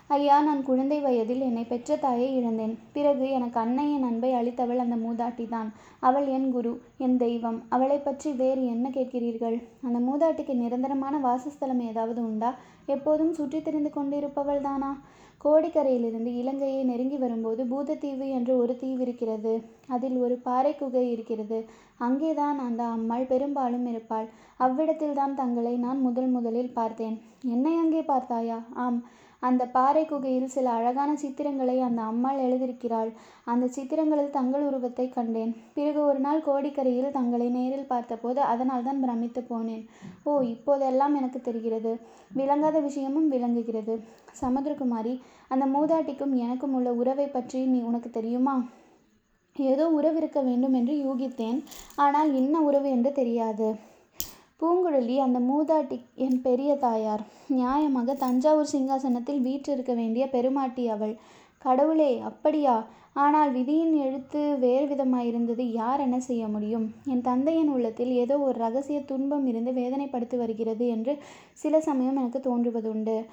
ஐயா, 0.07 0.43
நான் 0.43 0.63
குழந்தை 0.63 1.01
வயதில் 1.01 1.41
என்னை 1.41 1.65
பெற்ற 1.65 1.97
தாயை 1.97 2.37
இழந்தேன். 2.37 2.79
பிறகு 2.93 3.31
எனக்கு 3.31 3.61
அன்னையின் 3.61 4.03
அன்பை 4.03 4.33
அளித்தவள் 4.33 4.83
அந்த 4.85 4.97
மூதாட்டி 4.97 5.49
தான் 5.49 5.73
அவள் 6.01 6.27
என் 6.27 6.51
குரு, 6.51 6.83
என் 6.99 7.17
தெய்வம். 7.17 7.63
அவளை 7.69 7.99
பற்றி 7.99 8.33
வேறு 8.33 8.67
என்ன 8.67 8.89
கேட்கிறீர்கள்? 8.89 9.63
அந்த 9.83 9.99
மூதாட்டிக்கு 9.99 10.55
நிரந்தரமான 10.55 11.19
வாசஸ்தலம் 11.19 11.81
ஏதாவது 11.81 12.23
உண்டா? 12.23 12.55
எப்போதும் 12.87 13.33
சுற்றித் 13.33 13.65
திரிந்து 13.65 13.93
கொண்டிருப்பவள்தானா? 13.95 14.93
கோடிக்கரையிலிருந்து 15.45 16.27
இலங்கையை 16.27 16.85
நெருங்கி 16.85 17.17
வரும்போது 17.17 17.65
பூதத்தீவு 17.65 18.29
என்று 18.29 18.59
ஒரு 18.59 18.79
தீவிருக்கிறது. 18.81 19.63
அதில் 19.87 20.17
ஒரு 20.17 20.35
பாறை 20.43 20.77
குகை 20.77 21.11
இருக்கிறது. 21.11 21.65
அங்கேதான் 21.99 22.59
அந்த 22.59 22.83
அம்மாள் 22.83 23.25
பெரும்பாலும் 23.25 23.87
இருப்பாள். 23.87 24.29
அவ்விடத்தில்தான் 24.61 25.35
தங்களை 25.35 25.77
நான் 25.77 26.01
முதல் 26.01 26.27
முதலில் 26.27 26.73
பார்த்தேன். 26.73 27.21
என்னை 27.45 27.77
அங்கே 27.77 28.03
பார்த்தாயா? 28.03 28.63
ஆம். 28.75 29.03
அந்த 29.43 29.67
பாறை 29.67 30.05
குகையில் 30.05 30.47
சில 30.47 30.71
அழகான 30.71 31.11
சித்திரங்களை 31.23 31.81
அந்த 31.81 32.03
அம்மாள் 32.03 32.39
எழுதியிருக்கிறாள். 32.39 33.11
அந்த 33.45 33.67
சித்திரங்களில் 33.67 34.31
தங்கள் 34.31 34.63
உருவத்தை 34.63 35.09
கண்டேன். 35.09 35.53
பிறகு 35.75 36.01
ஒரு 36.05 36.19
நாள் 36.19 36.43
கோடிக்கரையில் 36.43 37.11
தங்களை 37.11 37.49
நேரில் 37.49 37.87
பார்த்தபோது 37.87 38.41
அதனால் 38.41 38.83
தான் 38.83 39.01
பிரமித்துப் 39.01 39.55
போனேன். 39.55 39.87
ஓ, 40.23 40.41
இப்போதெல்லாம் 40.41 41.15
எனக்கு 41.15 41.41
தெரிகிறது. 41.41 41.99
விளங்காத 42.33 42.81
விஷயமும் 42.81 43.29
விளங்குகிறது. 43.29 44.01
சமுத்திரகுமாரி, 44.41 45.21
அந்த 45.49 45.67
மூதாட்டிக்கும் 45.67 46.35
எனக்கும் 46.35 46.75
உள்ள 46.75 46.93
உறவை 46.93 47.27
பற்றி 47.27 47.65
நீ 47.65 47.81
உனக்கு 47.81 48.11
தெரியுமா? 48.11 48.65
ஏதோ 49.57 49.89
உறவு 49.89 50.17
இருக்க 50.17 50.41
வேண்டும் 50.41 50.73
என்று 50.73 50.95
யூகித்தேன். 50.95 51.65
ஆனால் 51.97 52.35
என்ன 52.35 52.61
உறவு 52.61 52.91
என்று 52.91 53.13
தெரியாது. 53.13 53.91
பூங்குழலி, 54.63 55.17
அந்த 55.17 55.39
மூதாட்டி 55.41 56.01
என் 56.15 56.41
பெரிய 56.41 56.77
தாயார். 56.77 57.23
நியாயமாக 57.49 58.15
தஞ்சாவூர் 58.15 58.73
சிங்காசனத்தில் 58.73 59.41
வீற்றிருக்க 59.41 59.95
வேண்டிய 59.95 60.29
பெருமாட்டி 60.29 60.89
அவள். 60.89 61.15
கடவுளே, 61.59 62.19
அப்படியா? 62.19 62.87
ஆனால் 63.15 63.53
விதியின் 63.53 63.95
எழுத்து 63.95 64.57
வேறு 64.59 64.95
விதமாயிருந்தது. 64.95 65.61
யார் 65.61 66.01
என்ன 66.01 66.21
செய்ய 66.21 66.49
முடியும்? 66.49 66.95
என் 67.07 67.21
தந்தையின் 67.21 67.69
உள்ளத்தில் 67.69 68.13
ஏதோ 68.13 68.39
ஒரு 68.39 68.59
ரகசிய 68.59 69.01
துன்பம் 69.01 69.47
இருந்து 69.47 69.71
வேதனைப்படுத்தி 69.71 70.37
வருகிறது 70.37 70.89
என்று 70.89 71.19
சில 71.53 71.81
சமயம் 71.81 72.17
எனக்கு 72.17 72.41
தோன்றுவதுண்டு. 72.45 73.25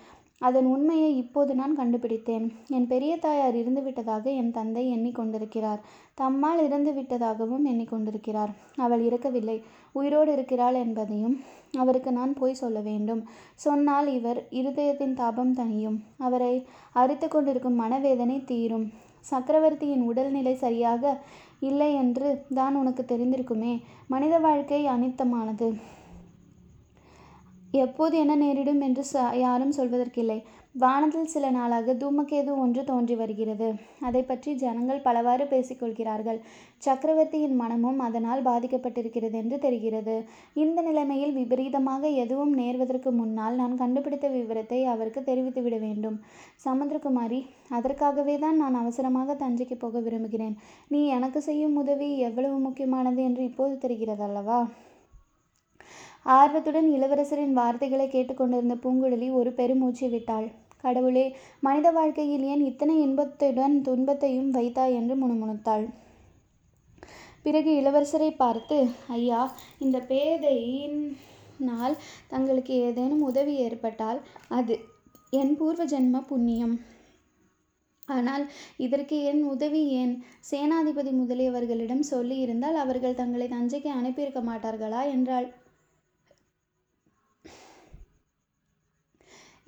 அதன் 0.41 0.65
உண்மையை 0.65 1.09
இப்போது 1.17 1.51
நான் 1.55 1.73
கண்டுபிடித்தேன். 1.75 2.45
என் 2.67 2.87
பெரிய 2.87 3.13
தாயார் 3.17 3.55
இறந்துவிட்டதாக 3.61 4.25
என் 4.41 4.51
தந்தை 4.51 4.83
எண்ணிக்கொண்டிருக்கிறார் 4.95 5.81
தம்மால் 6.21 6.61
இறந்துவிட்டதாகவும் 6.67 7.65
எண்ணிக்கொண்டிருக்கிறார் 7.71 8.53
அவள் 8.85 9.03
இறக்கவில்லை. 9.07 9.57
உயிரோடு 9.91 10.31
இருக்கிறாள் 10.31 10.77
என்பதையும் 10.85 11.35
அவருக்கு 11.77 12.11
நான் 12.11 12.33
போய் 12.33 12.61
சொல்ல 12.61 12.79
வேண்டும். 12.79 13.21
சொன்னால் 13.65 14.07
இவர் 14.07 14.39
இருதயத்தின் 14.51 15.13
தாபம் 15.13 15.53
தணியும். 15.53 15.99
அவரை 16.17 16.53
அரித்துக் 16.93 17.31
கொண்டிருக்கும் 17.31 17.79
மனவேதனை 17.83 18.39
தீரும். 18.43 18.87
சக்கரவர்த்தியின் 19.29 20.03
உடல்நிலை 20.09 20.55
சரியாக 20.55 21.03
இல்லை 21.69 21.91
என்று 21.93 22.27
தான் 22.53 22.75
உனக்கு 22.75 23.03
தெரிந்திருக்குமே. 23.07 23.73
மனித 24.07 24.35
வாழ்க்கை 24.39 24.81
அனித்தமானது 24.85 25.67
எப்போது 27.71 28.17
என்ன 28.17 28.35
நேரிடும் 28.35 28.81
என்று 28.81 29.03
ச 29.13 29.35
யாரும் 29.37 29.73
சொல்வதற்கில்லை. 29.73 30.37
வானத்தில் 30.73 31.25
சில 31.25 31.49
நாளாக 31.49 31.93
தூமகேது 31.93 32.57
ஒன்று 32.57 32.83
தோன்றி 32.83 33.15
வருகிறது. 33.15 33.73
அதை 33.99 34.23
பற்றி 34.23 34.55
ஜனங்கள் 34.55 34.99
பலவாறு 34.99 35.47
பேசிக் 35.47 35.79
கொள்கிறார்கள். 35.79 36.39
சக்கரவர்த்தியின் 36.77 37.55
மனமும் 37.55 37.99
அதனால் 37.99 38.43
பாதிக்கப்பட்டிருக்கிறது 38.43 39.31
என்று 39.31 39.59
தெரிகிறது. 39.59 40.15
இந்த 40.53 40.81
நிலைமையில் 40.81 41.31
விபரீதமாக 41.31 42.07
எதுவும் 42.07 42.57
நேர்வதற்கு 42.57 43.11
முன்னால் 43.11 43.55
நான் 43.55 43.77
கண்டுபிடித்த 43.77 44.27
விவரத்தை 44.27 44.85
அவருக்குத் 44.85 45.25
தெரிவித்துவிட 45.25 45.79
வேண்டும். 45.79 46.19
சமுத்திரகுமாரி, 46.65 47.41
அதற்காகவேதான் 47.71 48.55
நான் 48.55 48.73
அவசரமாக 48.73 49.33
தஞ்சைக்கு 49.33 49.75
போக 49.79 49.99
விரும்புகிறேன். 49.99 50.55
நீ 50.87 51.07
எனக்கு 51.07 51.41
செய்யும் 51.41 51.75
உதவி 51.75 52.17
எவ்வளவு 52.19 52.59
முக்கியமானது 52.59 53.23
என்று 53.23 53.43
இப்போது 53.43 53.87
தெரிகிறதல்லவா? 53.87 54.59
ஆர்வத்துடன் 56.23 56.91
இளவரசரின் 56.91 57.51
வார்த்தைகளை 57.51 58.07
கேட்டுக்கொண்டிருந்த 58.07 58.75
பூங்குழலி 58.75 59.33
ஒரு 59.33 59.53
பெருமூச்சு 59.53 60.09
விட்டாள். 60.09 60.51
கடவுளே, 60.77 61.35
மனித 61.59 61.91
வாழ்க்கையில் 61.91 62.43
ஏன் 62.43 62.65
இத்தனை 62.65 63.01
இன்பத்துடன் 63.01 63.81
துன்பத்தையும் 63.81 64.51
வைத்தாய் 64.51 64.93
என்று 64.93 65.15
முணுமுணுத்தாள். 65.15 65.89
பிறகு 67.43 67.71
இளவரசரைப் 67.71 68.35
பார்த்து, 68.35 68.87
ஐயா, 69.07 69.55
இந்தப் 69.79 70.05
பேதையினால் 70.09 71.97
தங்களுக்கு 72.27 72.73
ஏதேனும் 72.73 73.21
உதவி 73.21 73.55
ஏற்பட்டால் 73.55 74.21
அது 74.47 74.79
என் 75.29 75.57
பூர்வ 75.57 75.85
ஜென்ம 75.85 76.25
புண்ணியம். 76.25 76.79
ஆனால் 78.05 78.51
இதற்கு 78.77 79.23
என் 79.23 79.43
உதவி 79.43 79.87
ஏன்? 79.87 80.23
சேனாதிபதி 80.51 81.11
முதலியவர்களிடம் 81.11 82.03
சொல்லியிருந்தால் 82.11 82.73
அவர்கள் 82.73 83.15
தங்களை 83.15 83.47
தஞ்சைக்கு 83.47 83.87
அனுப்பியிருக்க 83.87 84.41
மாட்டார்களா? 84.41 85.09
என்றாள். 85.09 85.53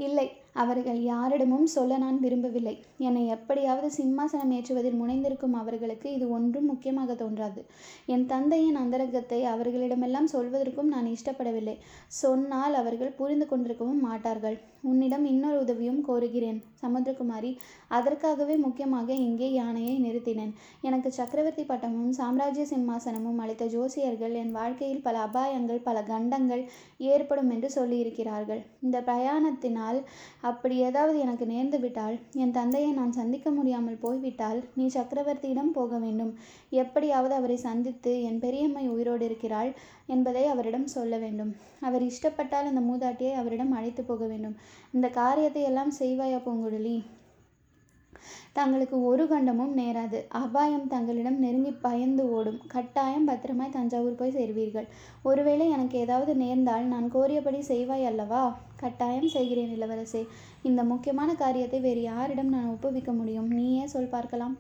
இல்லை, 0.01 0.27
அவர்கள் 0.55 0.99
யாரிடமும் 1.01 1.67
சொல்ல 1.73 1.97
நான் 1.97 2.17
விரும்பவில்லை. 2.19 2.73
என்னை 3.07 3.23
எப்படியாவது 3.27 3.89
சிம்மாசனம் 3.97 4.51
ஏற்றுவதில் 4.57 4.97
முனைந்திருக்கும் 5.01 5.55
அவர்களுக்கு 5.61 6.07
இது 6.13 6.25
ஒன்றும் 6.29 6.67
முக்கியமாக 6.71 7.15
தோன்றாது. 7.21 7.61
என் 8.13 8.25
தந்தையின் 8.25 8.79
அந்தரங்கத்தை 8.81 9.39
அவர்களிடமெல்லாம் 9.53 10.27
சொல்வதற்கும் 10.33 10.91
நான் 10.95 11.07
இஷ்டப்படவில்லை. 11.15 11.75
சொன்னால் 12.21 12.75
அவர்கள் 12.81 13.17
புரிந்து 13.19 13.47
கொண்டிருக்கவும் 13.51 14.03
மாட்டார்கள். 14.07 14.57
உன்னிடம் 14.89 15.25
இன்னொரு 15.31 15.57
உதவியும் 15.63 16.01
கோருகிறேன் 16.07 16.59
சமுத்திரகுமாரி. 16.83 17.51
அதற்காகவே 17.97 18.55
முக்கியமாக 18.65 19.09
இங்கே 19.27 19.49
யானையை 19.53 19.95
நிறுத்தினேன். 20.05 20.53
எனக்கு 20.81 21.09
சக்கரவர்த்தி 21.11 21.63
பட்டமும் 21.63 22.13
சாம்ராஜ்ய 22.19 22.65
சிம்மாசனமும் 22.73 23.41
அளித்த 23.45 23.65
ஜோசியர்கள் 23.75 24.35
என் 24.41 24.53
வாழ்க்கையில் 24.59 25.03
பல 25.07 25.17
அபாயங்கள் 25.27 25.85
பல 25.87 25.97
கண்டங்கள் 26.11 26.63
ஏற்படும் 27.11 27.51
என்று 27.55 27.69
சொல்லியிருக்கிறார்கள். 27.77 28.61
இந்த 28.85 28.97
பிரயாணத்தினால் 29.09 29.99
அப்படி 30.41 30.77
ஏதாவது 30.77 31.19
எனக்கு 31.19 31.45
நேர்ந்துவிட்டால், 31.45 32.19
என் 32.33 32.51
தந்தையை 32.51 32.91
நான் 32.91 33.11
சந்திக்க 33.11 33.49
முடியாமல் 33.49 33.97
போய்விட்டால், 33.97 34.63
நீ 34.75 34.85
சக்கரவர்த்தியிடம் 34.85 35.71
போக 35.73 35.97
வேண்டும். 35.97 36.33
எப்படியாவது 36.69 37.33
அவரை 37.33 37.57
சந்தித்து 37.57 38.23
என் 38.23 38.39
பெரியம்மை 38.39 38.87
உயிரோடு 38.89 39.25
இருக்கிறாள் 39.25 39.73
என்பதை 40.07 40.45
அவரிடம் 40.45 40.87
சொல்ல 40.87 41.17
வேண்டும். 41.17 41.55
அவர் 41.79 42.01
இஷ்டப்பட்டால் 42.01 42.69
அந்த 42.73 42.81
மூதாட்டியை 42.81 43.33
அவரிடம் 43.33 43.71
அழைத்துப் 43.71 44.07
போக 44.07 44.25
வேண்டும். 44.25 44.55
இந்த 44.93 45.07
காரியத்தை 45.07 45.61
எல்லாம் 45.61 45.91
செய்வாயா 45.99 46.39
பூங்குழலி? 46.45 47.03
தங்களுக்கு 48.53 49.03
ஒரு 49.03 49.23
கண்டமும் 49.25 49.75
நேராது. 49.77 50.19
அபாயம் 50.29 50.87
தங்களிடம் 50.87 51.39
நெருங்கி 51.39 51.71
பயந்து 51.71 52.31
ஓடும். 52.31 52.59
கட்டாயம் 52.67 53.27
பத்திரமாய் 53.27 53.69
தஞ்சாவூர் 53.69 54.15
போய் 54.15 54.35
சேர்வீர்கள். 54.37 54.87
ஒருவேளை 55.23 55.69
எனக்கு 55.69 55.97
ஏதாவது 55.97 56.35
நேர்ந்தால் 56.35 56.83
நான் 56.83 57.11
கோரியபடி 57.13 57.59
செய்வாய் 57.59 58.05
அல்லவா? 58.05 58.57
கட்டாயம் 58.75 59.27
செய்கிறேன் 59.27 59.73
இளவரசே. 59.79 60.27
இந்த 60.63 60.83
முக்கியமான 60.83 61.35
காரியத்தை 61.35 61.79
வேறு 61.79 62.01
யாரிடம் 62.01 62.49
நான் 62.49 62.69
ஒப்புவிக்க 62.69 63.13
முடியும்? 63.13 63.47
நீயே 63.47 63.87
சொல் 63.87 64.13
பார்க்கலாம். 64.15 64.57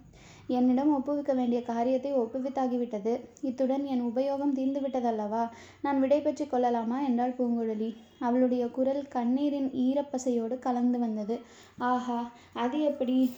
என்னிடம் 0.47 0.93
ஒப்புவிக்க 0.93 1.33
வேண்டிய 1.33 1.63
காரியத்தை 1.63 2.13
ஒப்புவித்தாகிவிட்டது. 2.13 3.19
இத்துடன் 3.41 3.85
என் 3.85 4.01
உபயோகம் 4.01 4.55
தீர்ந்துவிட்டதல்லவா? 4.55 5.49
நான் 5.81 5.99
விடைபெற்றுக் 5.99 6.49
கொள்ளலாமா 6.49 7.01
என்றாள் 7.01 7.35
பூங்குழலி. 7.39 7.95
அவளுடைய 8.19 8.67
குரல் 8.67 9.07
கண்ணீரின் 9.07 9.69
ஈரப்பசையோடு 9.69 10.59
கலந்து 10.59 10.99
வந்தது. 10.99 11.39
ஆஹா 11.77 12.31
அது 12.53 12.81
எப்படி? 12.81 13.33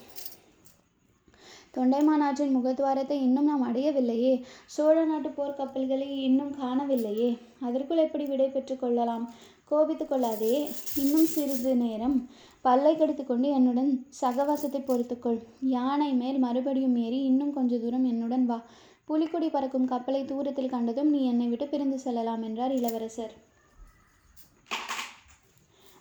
தொண்டைமானாற்றின் 1.78 2.56
முகத்துவாரத்தை 2.56 3.12
இன்னும் 3.12 3.46
நாம் 3.46 3.74
அடையவில்லையே. 3.74 4.42
சோழ 4.66 5.06
நாட்டு 5.06 5.30
போர்க்கப்பல்களை 5.30 6.10
இன்னும் 6.10 6.56
காணவில்லையே. 6.62 7.38
அதற்குள் 7.60 7.98
எப்படி 7.98 8.26
விடை 8.26 8.48
பெற்று 8.48 8.80
கொள்ளலாம்? 8.80 9.34
கோபித்து 9.66 10.08
கொள்ளாதே. 10.08 10.70
இன்னும் 10.98 11.26
சிறிது 11.26 11.76
நேரம். 11.76 12.30
பல்லை 12.66 12.92
கடித்து 12.96 13.24
கொண்டு 13.26 13.48
என்னுடன் 13.58 13.92
சகவாசத்தை 14.22 14.80
பொறுத்துக்கொள். 14.90 15.40
யானை 15.76 16.10
மேல் 16.22 16.38
மறுபடியும் 16.46 16.98
ஏறி 17.06 17.20
இன்னும் 17.30 17.56
கொஞ்ச 17.58 17.78
தூரம் 17.78 18.06
என்னுடன் 18.12 18.46
வா. 18.52 18.60
புலிக்கொடி 19.10 19.48
பறக்கும் 19.50 19.90
கப்பலை 19.94 20.22
தூரத்தில் 20.26 20.74
கண்டதும் 20.74 21.10
நீ 21.14 21.22
என்னை 21.32 21.48
விட்டு 21.48 21.66
பிரிந்து 21.68 21.98
செல்லலாம் 22.04 22.44
என்றார் 22.50 22.76
இளவரசர். 22.78 23.34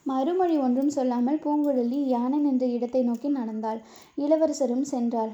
மறுமொழி 0.06 0.56
ஒன்றும் 0.58 0.94
சொல்லாமல் 0.96 1.42
பூங்குழலி 1.44 1.98
யானை 2.14 2.38
நின்ற 2.38 2.64
இடத்தை 2.76 3.02
நோக்கி 3.02 3.28
நடந்தாள். 3.38 3.80
இளவரசரும் 4.24 4.86
சென்றாள். 4.92 5.32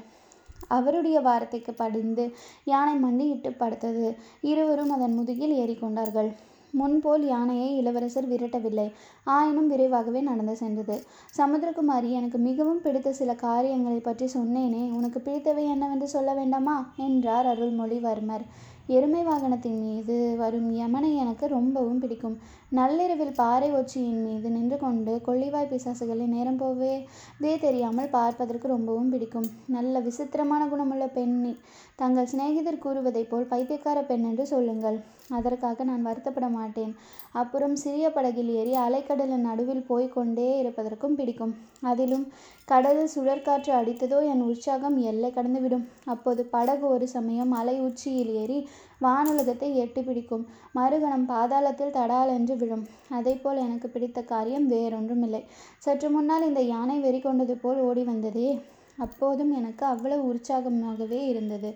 அவருடைய 0.77 1.17
வார்த்தைக்கு 1.27 1.73
படிந்து 1.73 2.25
யானை 2.71 2.95
மண்டியிட்டு 3.05 3.51
படுத்தது. 3.61 4.07
இருவரும் 4.51 4.93
அதன் 4.95 5.17
முதுகில் 5.19 5.57
ஏறிக்கொண்டார்கள் 5.61 6.29
முன்போல் 6.71 7.25
யானையை 7.25 7.77
இளவரசர் 7.77 8.29
விரட்டவில்லை. 8.29 8.91
ஆயினும் 9.23 9.67
விரைவாகவே 9.67 10.21
நடந்து 10.21 10.55
சென்றது. 10.55 11.03
சமுத்திரகுமாரி 11.37 12.09
எனக்கு 12.09 12.37
மிகவும் 12.37 12.81
பிடித்த 12.81 13.13
சில 13.13 13.35
காரியங்களை 13.35 13.99
பற்றி 13.99 14.25
சொன்னேனே. 14.25 14.91
உனக்கு 14.91 15.19
பிடித்தவை 15.19 15.65
என்னவென்று 15.65 16.07
சொல்ல 16.07 16.33
வேண்டாமா? 16.33 16.93
என்றார் 16.97 17.45
அருள்மொழிவர்மர். 17.45 18.45
எருமை 18.87 19.25
வாகனத்தின் 19.25 19.81
மீது 19.81 20.35
வரும் 20.37 20.75
யமனை 20.75 21.15
எனக்கு 21.15 21.47
ரொம்பவும் 21.47 21.99
பிடிக்கும். 21.99 22.37
நள்ளிரவில் 22.77 23.37
பாறை 23.37 23.67
ஒச்சியின் 23.71 24.19
மீது 24.25 24.49
நின்று 24.49 24.77
கொண்டு 24.77 25.13
கொள்ளிவாய் 25.27 25.69
பிசாசுகளை 25.69 26.25
நேரம் 26.33 26.57
போவதே 26.57 27.53
தெரியாமல் 27.63 28.11
பார்ப்பதற்கு 28.15 28.67
ரொம்பவும் 28.67 29.09
பிடிக்கும். 29.09 29.47
நல்ல 29.75 29.99
விசித்திரமான 29.99 30.67
குணமுள்ள 30.67 31.05
பெண்ணி 31.07 31.53
தங்கள் 31.95 32.29
சிநேகிதர் 32.31 32.83
கூறுவதைப் 32.83 33.29
போல் 33.29 33.49
பைத்தியக்கார 33.53 34.03
பெண் 34.03 34.23
என்று 34.23 34.45
சொல்லுங்கள். 34.47 34.97
அதற்காக 35.29 35.83
நான் 35.83 36.05
வருத்தப்பட 36.05 36.49
மாட்டேன். 36.49 36.93
அப்புறம் 37.31 37.75
சிறிய 37.75 38.05
படகில் 38.11 38.51
ஏறி 38.59 38.75
அலைக்கடலின் 38.77 39.47
நடுவில் 39.49 39.87
போய்க் 39.89 40.13
கொண்டே 40.13 40.47
இருப்பதற்கும் 40.59 41.15
பிடிக்கும். 41.15 41.55
அதிலும் 41.81 42.25
கடலில் 42.65 43.13
சுழற்காற்று 43.15 43.71
அடித்ததோ 43.79 44.19
என் 44.31 44.45
உற்சாகம் 44.49 44.97
எல்லை 45.11 45.31
கடந்துவிடும். 45.35 45.85
அப்போது 46.05 46.41
படகு 46.55 46.87
ஒரு 46.87 47.07
சமயம் 47.07 47.51
அலை 47.51 47.75
உச்சியில் 47.79 48.33
ஏறி 48.33 48.59
வானுலகத்தை 49.01 49.73
எட்டு 49.73 50.03
பிடிக்கும். 50.03 50.47
மறுகணம் 50.75 51.25
பாதாளத்தில் 51.29 51.95
தடாலென்று 51.97 52.55
விழும். 52.57 52.87
அதைப்போல் 53.09 53.63
எனக்கு 53.65 53.89
பிடித்த 53.89 54.21
காரியம் 54.21 54.69
வேறொன்றுமில்லை. 54.71 55.41
சற்று 55.77 56.09
முன்னால் 56.09 56.47
இந்த 56.47 56.61
யானை 56.61 56.99
வெறி 56.99 57.19
கொண்டது 57.19 57.55
போல் 57.57 57.79
ஓடி 57.79 58.03
வந்ததே. 58.03 58.49
அப்போதும் 58.97 59.51
எனக்கு 59.51 59.85
அவ்வளவு 59.85 60.23
உற்சாகமாகவே 60.33 61.19
இருந்தது. 61.27 61.69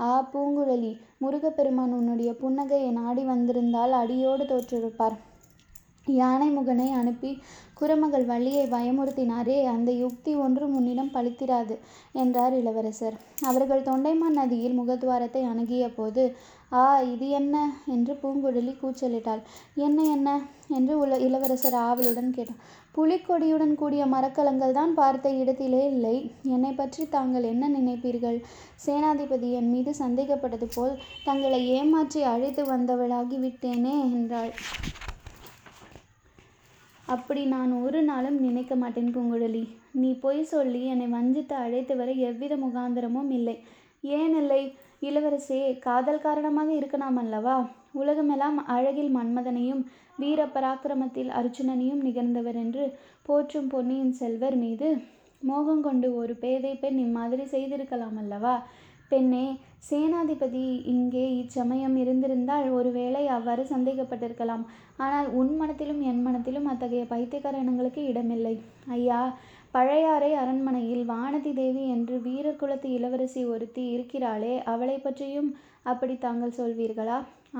ஆ 0.00 0.10
பூங்குழலி 0.32 0.92
முருகப்பெருமான் 1.18 1.92
உன்னுடைய 1.92 2.32
புன்னகையை 2.42 2.90
நாடி 2.90 3.24
வந்திருந்தால் 3.24 3.92
அடியோடு 3.92 4.44
தோற்றிருப்பார். 4.44 5.16
யானை 6.06 6.46
முகனை 6.48 6.86
அனுப்பி 6.98 7.30
குரமகள் 7.78 8.24
வள்ளியை 8.30 8.62
பயமுறுத்தினாரே 8.66 9.56
அந்த 9.72 9.90
யுக்தி 10.02 10.32
ஒன்றும் 10.44 10.72
உன்னிடம் 10.78 11.10
பலித்திராது 11.16 11.74
என்றார் 12.22 12.54
இளவரசர். 12.60 13.16
அவர்கள் 13.50 13.84
தொண்டைமான் 13.88 14.38
நதியில் 14.40 14.78
முகத்துவாரத்தை 14.78 15.42
அணுகிய 15.50 15.84
போது 15.98 16.24
ஆ 16.72 16.84
இது 17.10 17.26
என்ன 17.40 17.56
என்று 17.94 18.14
பூங்குழலி 18.22 18.72
கூச்சலிட்டாள். 18.80 19.42
என்ன 19.86 19.98
என்ன 20.16 20.28
என்று 20.78 20.94
உல 21.02 21.18
இளவரசர் 21.26 21.76
ஆவலுடன் 21.88 22.34
கேட்டார் 22.36 22.60
புலிக்கொடியுடன் 22.96 23.74
கூடிய 23.80 24.02
மரக்கலங்கள் 24.14 24.76
தான் 24.78 24.92
பார்த்த 24.94 25.32
இடத்திலே 25.42 25.82
இல்லை. 25.92 26.16
என்னை 26.54 26.72
பற்றி 26.80 27.04
தாங்கள் 27.16 27.46
என்ன 27.52 27.64
நினைப்பீர்கள்? 27.76 28.38
சேனாதிபதி 28.86 29.50
என் 29.60 29.70
மீது 29.74 29.92
சந்தேகப்பட்டது 30.02 30.68
போல் 30.76 30.94
தங்களை 31.28 31.60
ஏமாற்றி 31.78 32.22
அழைத்து 32.34 32.64
வந்தவளாகி 32.72 33.38
விட்டேனே 33.44 33.96
என்றாள். 34.18 34.52
அப்படி 37.14 37.42
நான் 37.54 37.70
ஒரு 37.84 38.00
நாளும் 38.02 38.38
நினைக்க 38.40 38.72
மாட்டேன் 38.76 39.12
பூங்குழலி. 39.14 39.62
நீ 40.00 40.08
பொய் 40.24 40.40
சொல்லி 40.44 40.80
என்னை 40.92 41.06
வஞ்சித்து 41.08 41.54
அழைத்து 41.64 41.94
வர 41.96 42.10
எவ்வித 42.28 42.54
முகாந்திரமும் 42.56 43.30
இல்லை. 43.38 43.56
ஏன் 44.18 44.34
இல்லை? 44.40 44.62
இளவரசே 45.02 45.60
காதல் 45.78 46.24
காரணமாக 46.26 46.70
இருக்கலாம் 46.72 47.18
அல்லவா? 47.22 47.56
உலகமெல்லாம் 47.92 48.58
அழகில் 48.74 49.12
மன்மதனையும் 49.16 49.82
வீர 50.18 50.40
பராக்கிரமத்தில் 50.54 51.30
அர்ஜுனனையும் 51.40 52.02
நிகழ்ந்தவர் 52.06 52.58
என்று 52.64 52.84
போற்றும் 53.28 53.68
பொன்னியின் 53.68 54.14
செல்வர் 54.20 54.56
மீது 54.56 54.88
மோகம் 55.42 55.82
கொண்டு 55.82 56.08
ஒரு 56.20 56.34
பேதை 56.34 56.72
பெண் 56.74 56.98
இம்மாதிரி 56.98 57.44
செய்திருக்கலாம் 57.54 58.16
அல்லவா? 58.16 58.54
பெண்ணே 59.12 59.46
சேனாதிபதி 59.88 60.64
இங்கே 60.92 61.24
இச்சமயம் 61.40 61.96
இருந்திருந்தால் 62.02 62.66
ஒருவேளை 62.78 63.22
அவ்வாறு 63.36 63.62
சந்தேகப்பட்டிருக்கலாம். 63.74 64.64
ஆனால் 65.04 65.28
உன் 65.40 65.52
மனத்திலும் 65.60 66.00
என் 66.10 66.22
மனத்திலும் 66.26 66.68
அத்தகைய 66.72 67.04
பைத்தியக்கார 67.12 67.60
எண்ணங்களுக்கு 67.62 68.02
இடமில்லை. 68.12 68.54
ஐயா 68.96 69.20
பழையாறை 69.76 70.30
அரண்மனையில் 70.42 71.04
வானதி 71.10 71.50
தேவி 71.58 71.82
என்று 71.94 72.14
வீரகுலத்து 72.26 72.88
இளவரசி 72.98 73.42
ஒருத்தி 73.54 73.82
இருக்கிறாளே 73.96 74.54
அவளை 74.72 74.96
பற்றியும் 74.98 75.50
அப்படி 75.92 76.14
தாங்கள் 76.18 76.58
சொல்வீர்களா? 76.60 77.18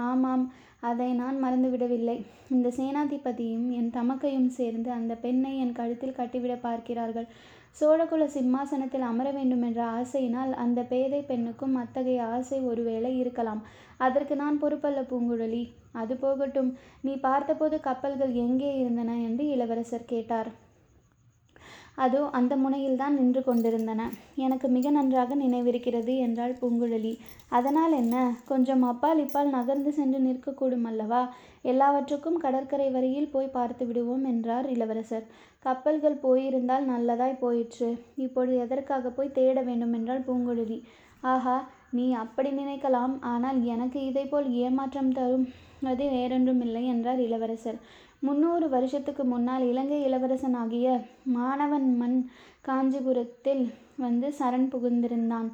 ஆமாம் 0.08 0.44
அதை 0.88 1.10
நான் 1.20 1.36
மறந்துவிடவில்லை. 1.44 2.16
இந்த 2.54 2.68
சேனாதிபதியும் 2.78 3.68
என் 3.78 3.92
தமக்கையும் 3.96 4.50
சேர்ந்து 4.58 4.90
அந்த 4.96 5.12
பெண்ணை 5.24 5.52
என் 5.62 5.76
கழுத்தில் 5.78 6.18
கட்டிவிட 6.18 6.54
பார்க்கிறார்கள். 6.66 7.28
சோழகுல 7.76 8.24
சிம்மாசனத்தில் 8.26 9.00
அமர 9.00 9.30
வேண்டுமென்ற 9.32 9.80
ஆசையினால் 9.98 10.52
அந்த 10.54 10.82
பேதை 10.82 11.20
பெண்ணுக்கும் 11.20 11.74
அத்தகைய 11.74 12.24
ஆசை 12.26 12.60
ஒருவேளை 12.60 13.18
இருக்கலாம். 13.18 13.60
அதற்கு 13.96 14.36
நான் 14.36 14.62
பொறுப்பல்ல 14.62 15.02
பூங்குழலி. 15.10 15.64
அது 15.92 16.16
போகட்டும். 16.16 16.70
நீ 17.00 17.14
பார்த்தபோது 17.16 17.80
கப்பல்கள் 17.80 18.32
எங்கே 18.44 18.78
இருந்தன? 18.78 19.18
என்று 19.20 19.46
இளவரசர் 19.48 20.04
கேட்டார். 20.04 20.50
அதோ 21.96 22.20
அந்த 22.30 22.56
முனையில்தான் 22.56 23.16
நின்று 23.18 23.40
கொண்டிருந்தன. 23.44 24.02
எனக்கு 24.34 24.68
மிக 24.68 24.90
நன்றாக 24.90 25.34
நினைவிருக்கிறது 25.34 26.12
என்றாள் 26.16 26.54
பூங்குழலி. 26.60 27.12
அதனால் 27.48 27.92
என்ன? 27.92 28.16
கொஞ்சம் 28.44 28.82
அப்பால் 28.82 29.18
இப்பால் 29.18 29.50
நகர்ந்து 29.50 29.92
சென்று 29.92 30.18
நிற்கக்கூடும் 30.18 30.84
அல்லவா? 30.84 31.22
எல்லாவற்றுக்கும் 31.62 32.38
கடற்கரை 32.38 32.90
வரையில் 32.90 33.32
போய் 33.32 33.48
பார்த்து 33.48 33.86
விடுவோம் 33.86 34.24
என்றார் 34.24 34.68
இளவரசர். 34.70 35.26
கப்பல்கள் 35.64 36.22
போயிருந்தால் 36.22 36.84
நல்லதாய் 36.90 37.40
போயிற்று. 37.40 37.88
இப்பொழுது 38.16 38.56
எதற்காக 38.58 39.10
போய் 39.10 39.36
தேட 39.38 39.62
வேண்டுமென்றால் 39.62 40.26
பூங்குழலி. 40.28 40.78
ஆஹா 41.22 41.56
நீ 41.90 42.12
அப்படி 42.12 42.50
நினைக்கலாம். 42.50 43.14
ஆனால் 43.32 43.58
எனக்கு 43.64 44.00
இதைப்போல் 44.10 44.48
ஏமாற்றம் 44.64 45.12
தரும். 45.12 45.46
அது 45.82 46.04
வேறொன்றுமில்லை 46.08 46.82
என்றார் 46.86 47.20
இளவரசர். 47.20 47.78
முன்னூறு 48.20 48.68
வருஷத்துக்கு 48.68 49.24
முன்னால் 49.24 49.62
இலங்கை 49.62 49.98
இளவரசனாகிய 50.08 50.86
மாணவன் 51.36 51.96
மண் 51.96 52.16
காஞ்சிபுரத்தில் 52.68 53.64
வந்து 54.04 54.28
சரண் 54.38 54.68
புகுந்திருந்தான். 54.72 55.48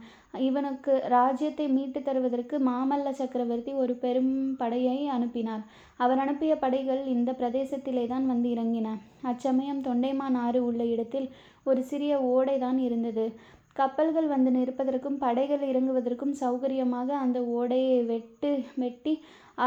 இவனுக்கு 0.48 0.92
ராஜ்யத்தை 1.16 1.66
மீட்டு 1.68 2.00
தருவதற்கு 2.02 2.56
மாமல்ல 2.68 3.12
சக்கரவர்த்தி 3.20 3.72
ஒரு 3.82 3.94
பெரும் 4.04 4.32
படையை 4.60 4.98
அனுப்பினார். 5.16 5.62
அவர் 5.96 6.22
அனுப்பிய 6.24 6.54
படைகள் 6.64 7.02
இந்த 7.14 7.32
பிரதேசத்திலே 7.40 8.04
தான் 8.06 8.26
வந்து 8.26 8.48
இறங்கின. 8.54 8.88
அச்சமயம் 9.32 9.84
தொண்டைமான் 9.86 10.38
ஆறு 10.46 10.62
உள்ள 10.68 10.84
இடத்தில் 10.94 11.28
ஒரு 11.64 11.82
சிறிய 11.92 12.14
ஓடை 12.34 12.56
தான் 12.58 12.80
இருந்தது. 12.88 13.26
கப்பல்கள் 13.72 14.28
வந்து 14.32 14.50
நிற்பதற்கும் 14.50 15.20
படைகள் 15.22 15.62
இறங்குவதற்கும் 15.70 16.34
சௌகரியமாக 16.40 17.08
அந்த 17.22 17.38
ஓடையை 17.58 17.96
வெட்டு 18.12 18.50
வெட்டி 18.82 19.14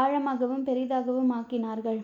ஆழமாகவும் 0.02 0.64
பெரிதாகவும் 0.68 1.32
ஆக்கினார்கள். 1.38 2.00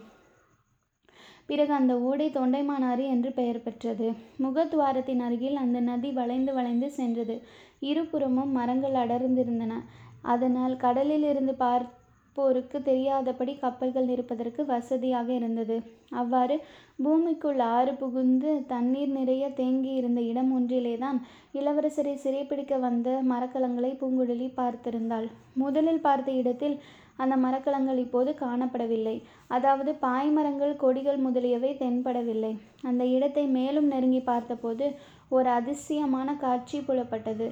பிறகு 1.48 1.72
அந்த 1.72 1.94
ஓடை 2.00 2.26
தொண்டைமானாறு 2.28 3.04
என்று 3.06 3.30
பெயர் 3.32 3.62
பெற்றது. 3.62 4.06
முகத்துவாரத்தின் 4.42 5.20
அருகில் 5.20 5.56
அந்த 5.56 5.80
நதி 5.80 6.10
வளைந்து 6.10 6.54
வளைந்து 6.54 6.88
சென்றது. 6.90 7.36
இருபுறமும் 7.80 8.52
மரங்கள் 8.52 8.96
அடர்ந்திருந்தன. 9.02 9.74
அதனால் 10.22 10.74
கடலில் 10.76 11.22
இருந்து 11.22 11.54
பார்ப்போருக்கு 11.54 12.78
தெரியாதபடி 12.82 13.52
கப்பல்கள் 13.56 14.04
நிற்பதற்கு 14.04 14.62
வசதியாக 14.64 15.28
இருந்தது. 15.32 15.76
அவ்வாறு 16.20 16.56
பூமிக்குள் 17.02 17.60
ஆறு 17.74 17.92
புகுந்து 17.94 18.50
தண்ணீர் 18.66 19.12
நிறைய 19.18 19.44
தேங்கி 19.50 19.92
இருந்த 19.94 20.20
இடம் 20.20 20.50
ஒன்றிலேதான் 20.56 21.18
இளவரசரை 21.54 22.14
சிறைப்பிடிக்க 22.24 22.78
வந்த 22.78 23.08
மரக்கலங்களை 23.30 23.92
பூங்குழலி 24.00 24.48
பார்த்திருந்தாள். 24.56 25.28
முதலில் 25.54 26.04
பார்த்த 26.06 26.30
இடத்தில் 26.32 26.76
அந்த 27.18 27.34
மரக்கலங்கள் 27.36 27.98
இப்போது 28.04 28.30
காணப்படவில்லை 28.40 29.16
அதாவது 29.46 29.90
பாய்மரங்கள் 30.00 30.72
கொடிகள் 30.76 31.18
முதலியவை 31.18 31.70
தென்படவில்லை 31.80 32.52
அந்த 32.82 33.04
இடத்தை 33.16 33.44
மேலும் 33.48 33.86
நெருங்கி 33.86 34.22
பார்த்தபோது 34.22 34.86
ஒரு 35.28 35.48
அதிசயமான 35.50 36.28
காட்சி 36.36 36.78
புலப்பட்டது 36.80 37.46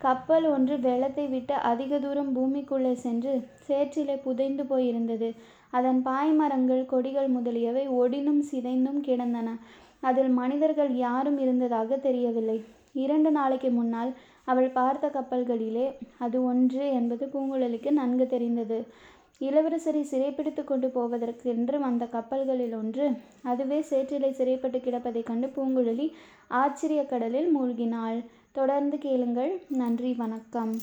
கப்பல் 0.00 0.44
ஒன்று 0.46 0.74
வெள்ளத்தை 0.80 1.24
விட்டு 1.28 1.54
அதிக 1.70 1.98
தூரம் 1.98 2.32
பூமிக்குள்ளே 2.36 2.92
சென்று 2.96 3.32
சேற்றிலே 3.68 4.16
புதைந்து 4.22 4.64
போயிருந்தது. 4.64 5.28
அதன் 5.70 6.00
பாய்மரங்கள் 6.02 6.82
கொடிகள் 6.86 7.28
முதலியவை 7.28 7.84
ஒடிந்தும் 8.00 8.42
சிதைந்தும் 8.50 9.00
கிடந்தன. 9.00 9.48
அதில் 10.00 10.32
மனிதர்கள் 10.32 10.92
யாரும் 10.96 11.38
இருந்ததாக 11.38 11.96
தெரியவில்லை. 11.98 12.58
இரண்டு 12.94 13.30
நாளைக்கு 13.30 13.70
முன்னால் 13.70 14.12
அவள் 14.48 14.68
பார்த்த 14.68 15.10
கப்பல்களிலே 15.12 15.86
அது 16.18 16.44
ஒன்று 16.44 16.84
என்பது 16.92 17.26
பூங்குழலிக்கு 17.26 17.90
நன்கு 17.90 18.26
தெரிந்தது. 18.26 18.78
இளவரசரை 19.40 20.02
சிறைப்பிடித்து 20.02 20.64
கொண்டு 20.64 20.88
போவதற்கென்று 20.94 21.78
வந்த 21.78 22.04
கப்பல்களில் 22.04 22.74
ஒன்று. 22.74 23.10
அதுவே 23.42 23.78
சேற்றிலே 23.90 24.30
சிறைப்பட்டு 24.30 24.78
கிடப்பதைக் 24.78 25.28
கண்டு 25.30 25.46
பூங்குழலி 25.46 26.12
ஆச்சரியக் 26.50 27.08
கடலில் 27.08 27.50
மூழ்கினாள். 27.58 28.24
தொடர்ந்து 28.52 28.98
கேளுங்கள். 28.98 29.62
நன்றி 29.68 30.12
வணக்கம். 30.12 30.74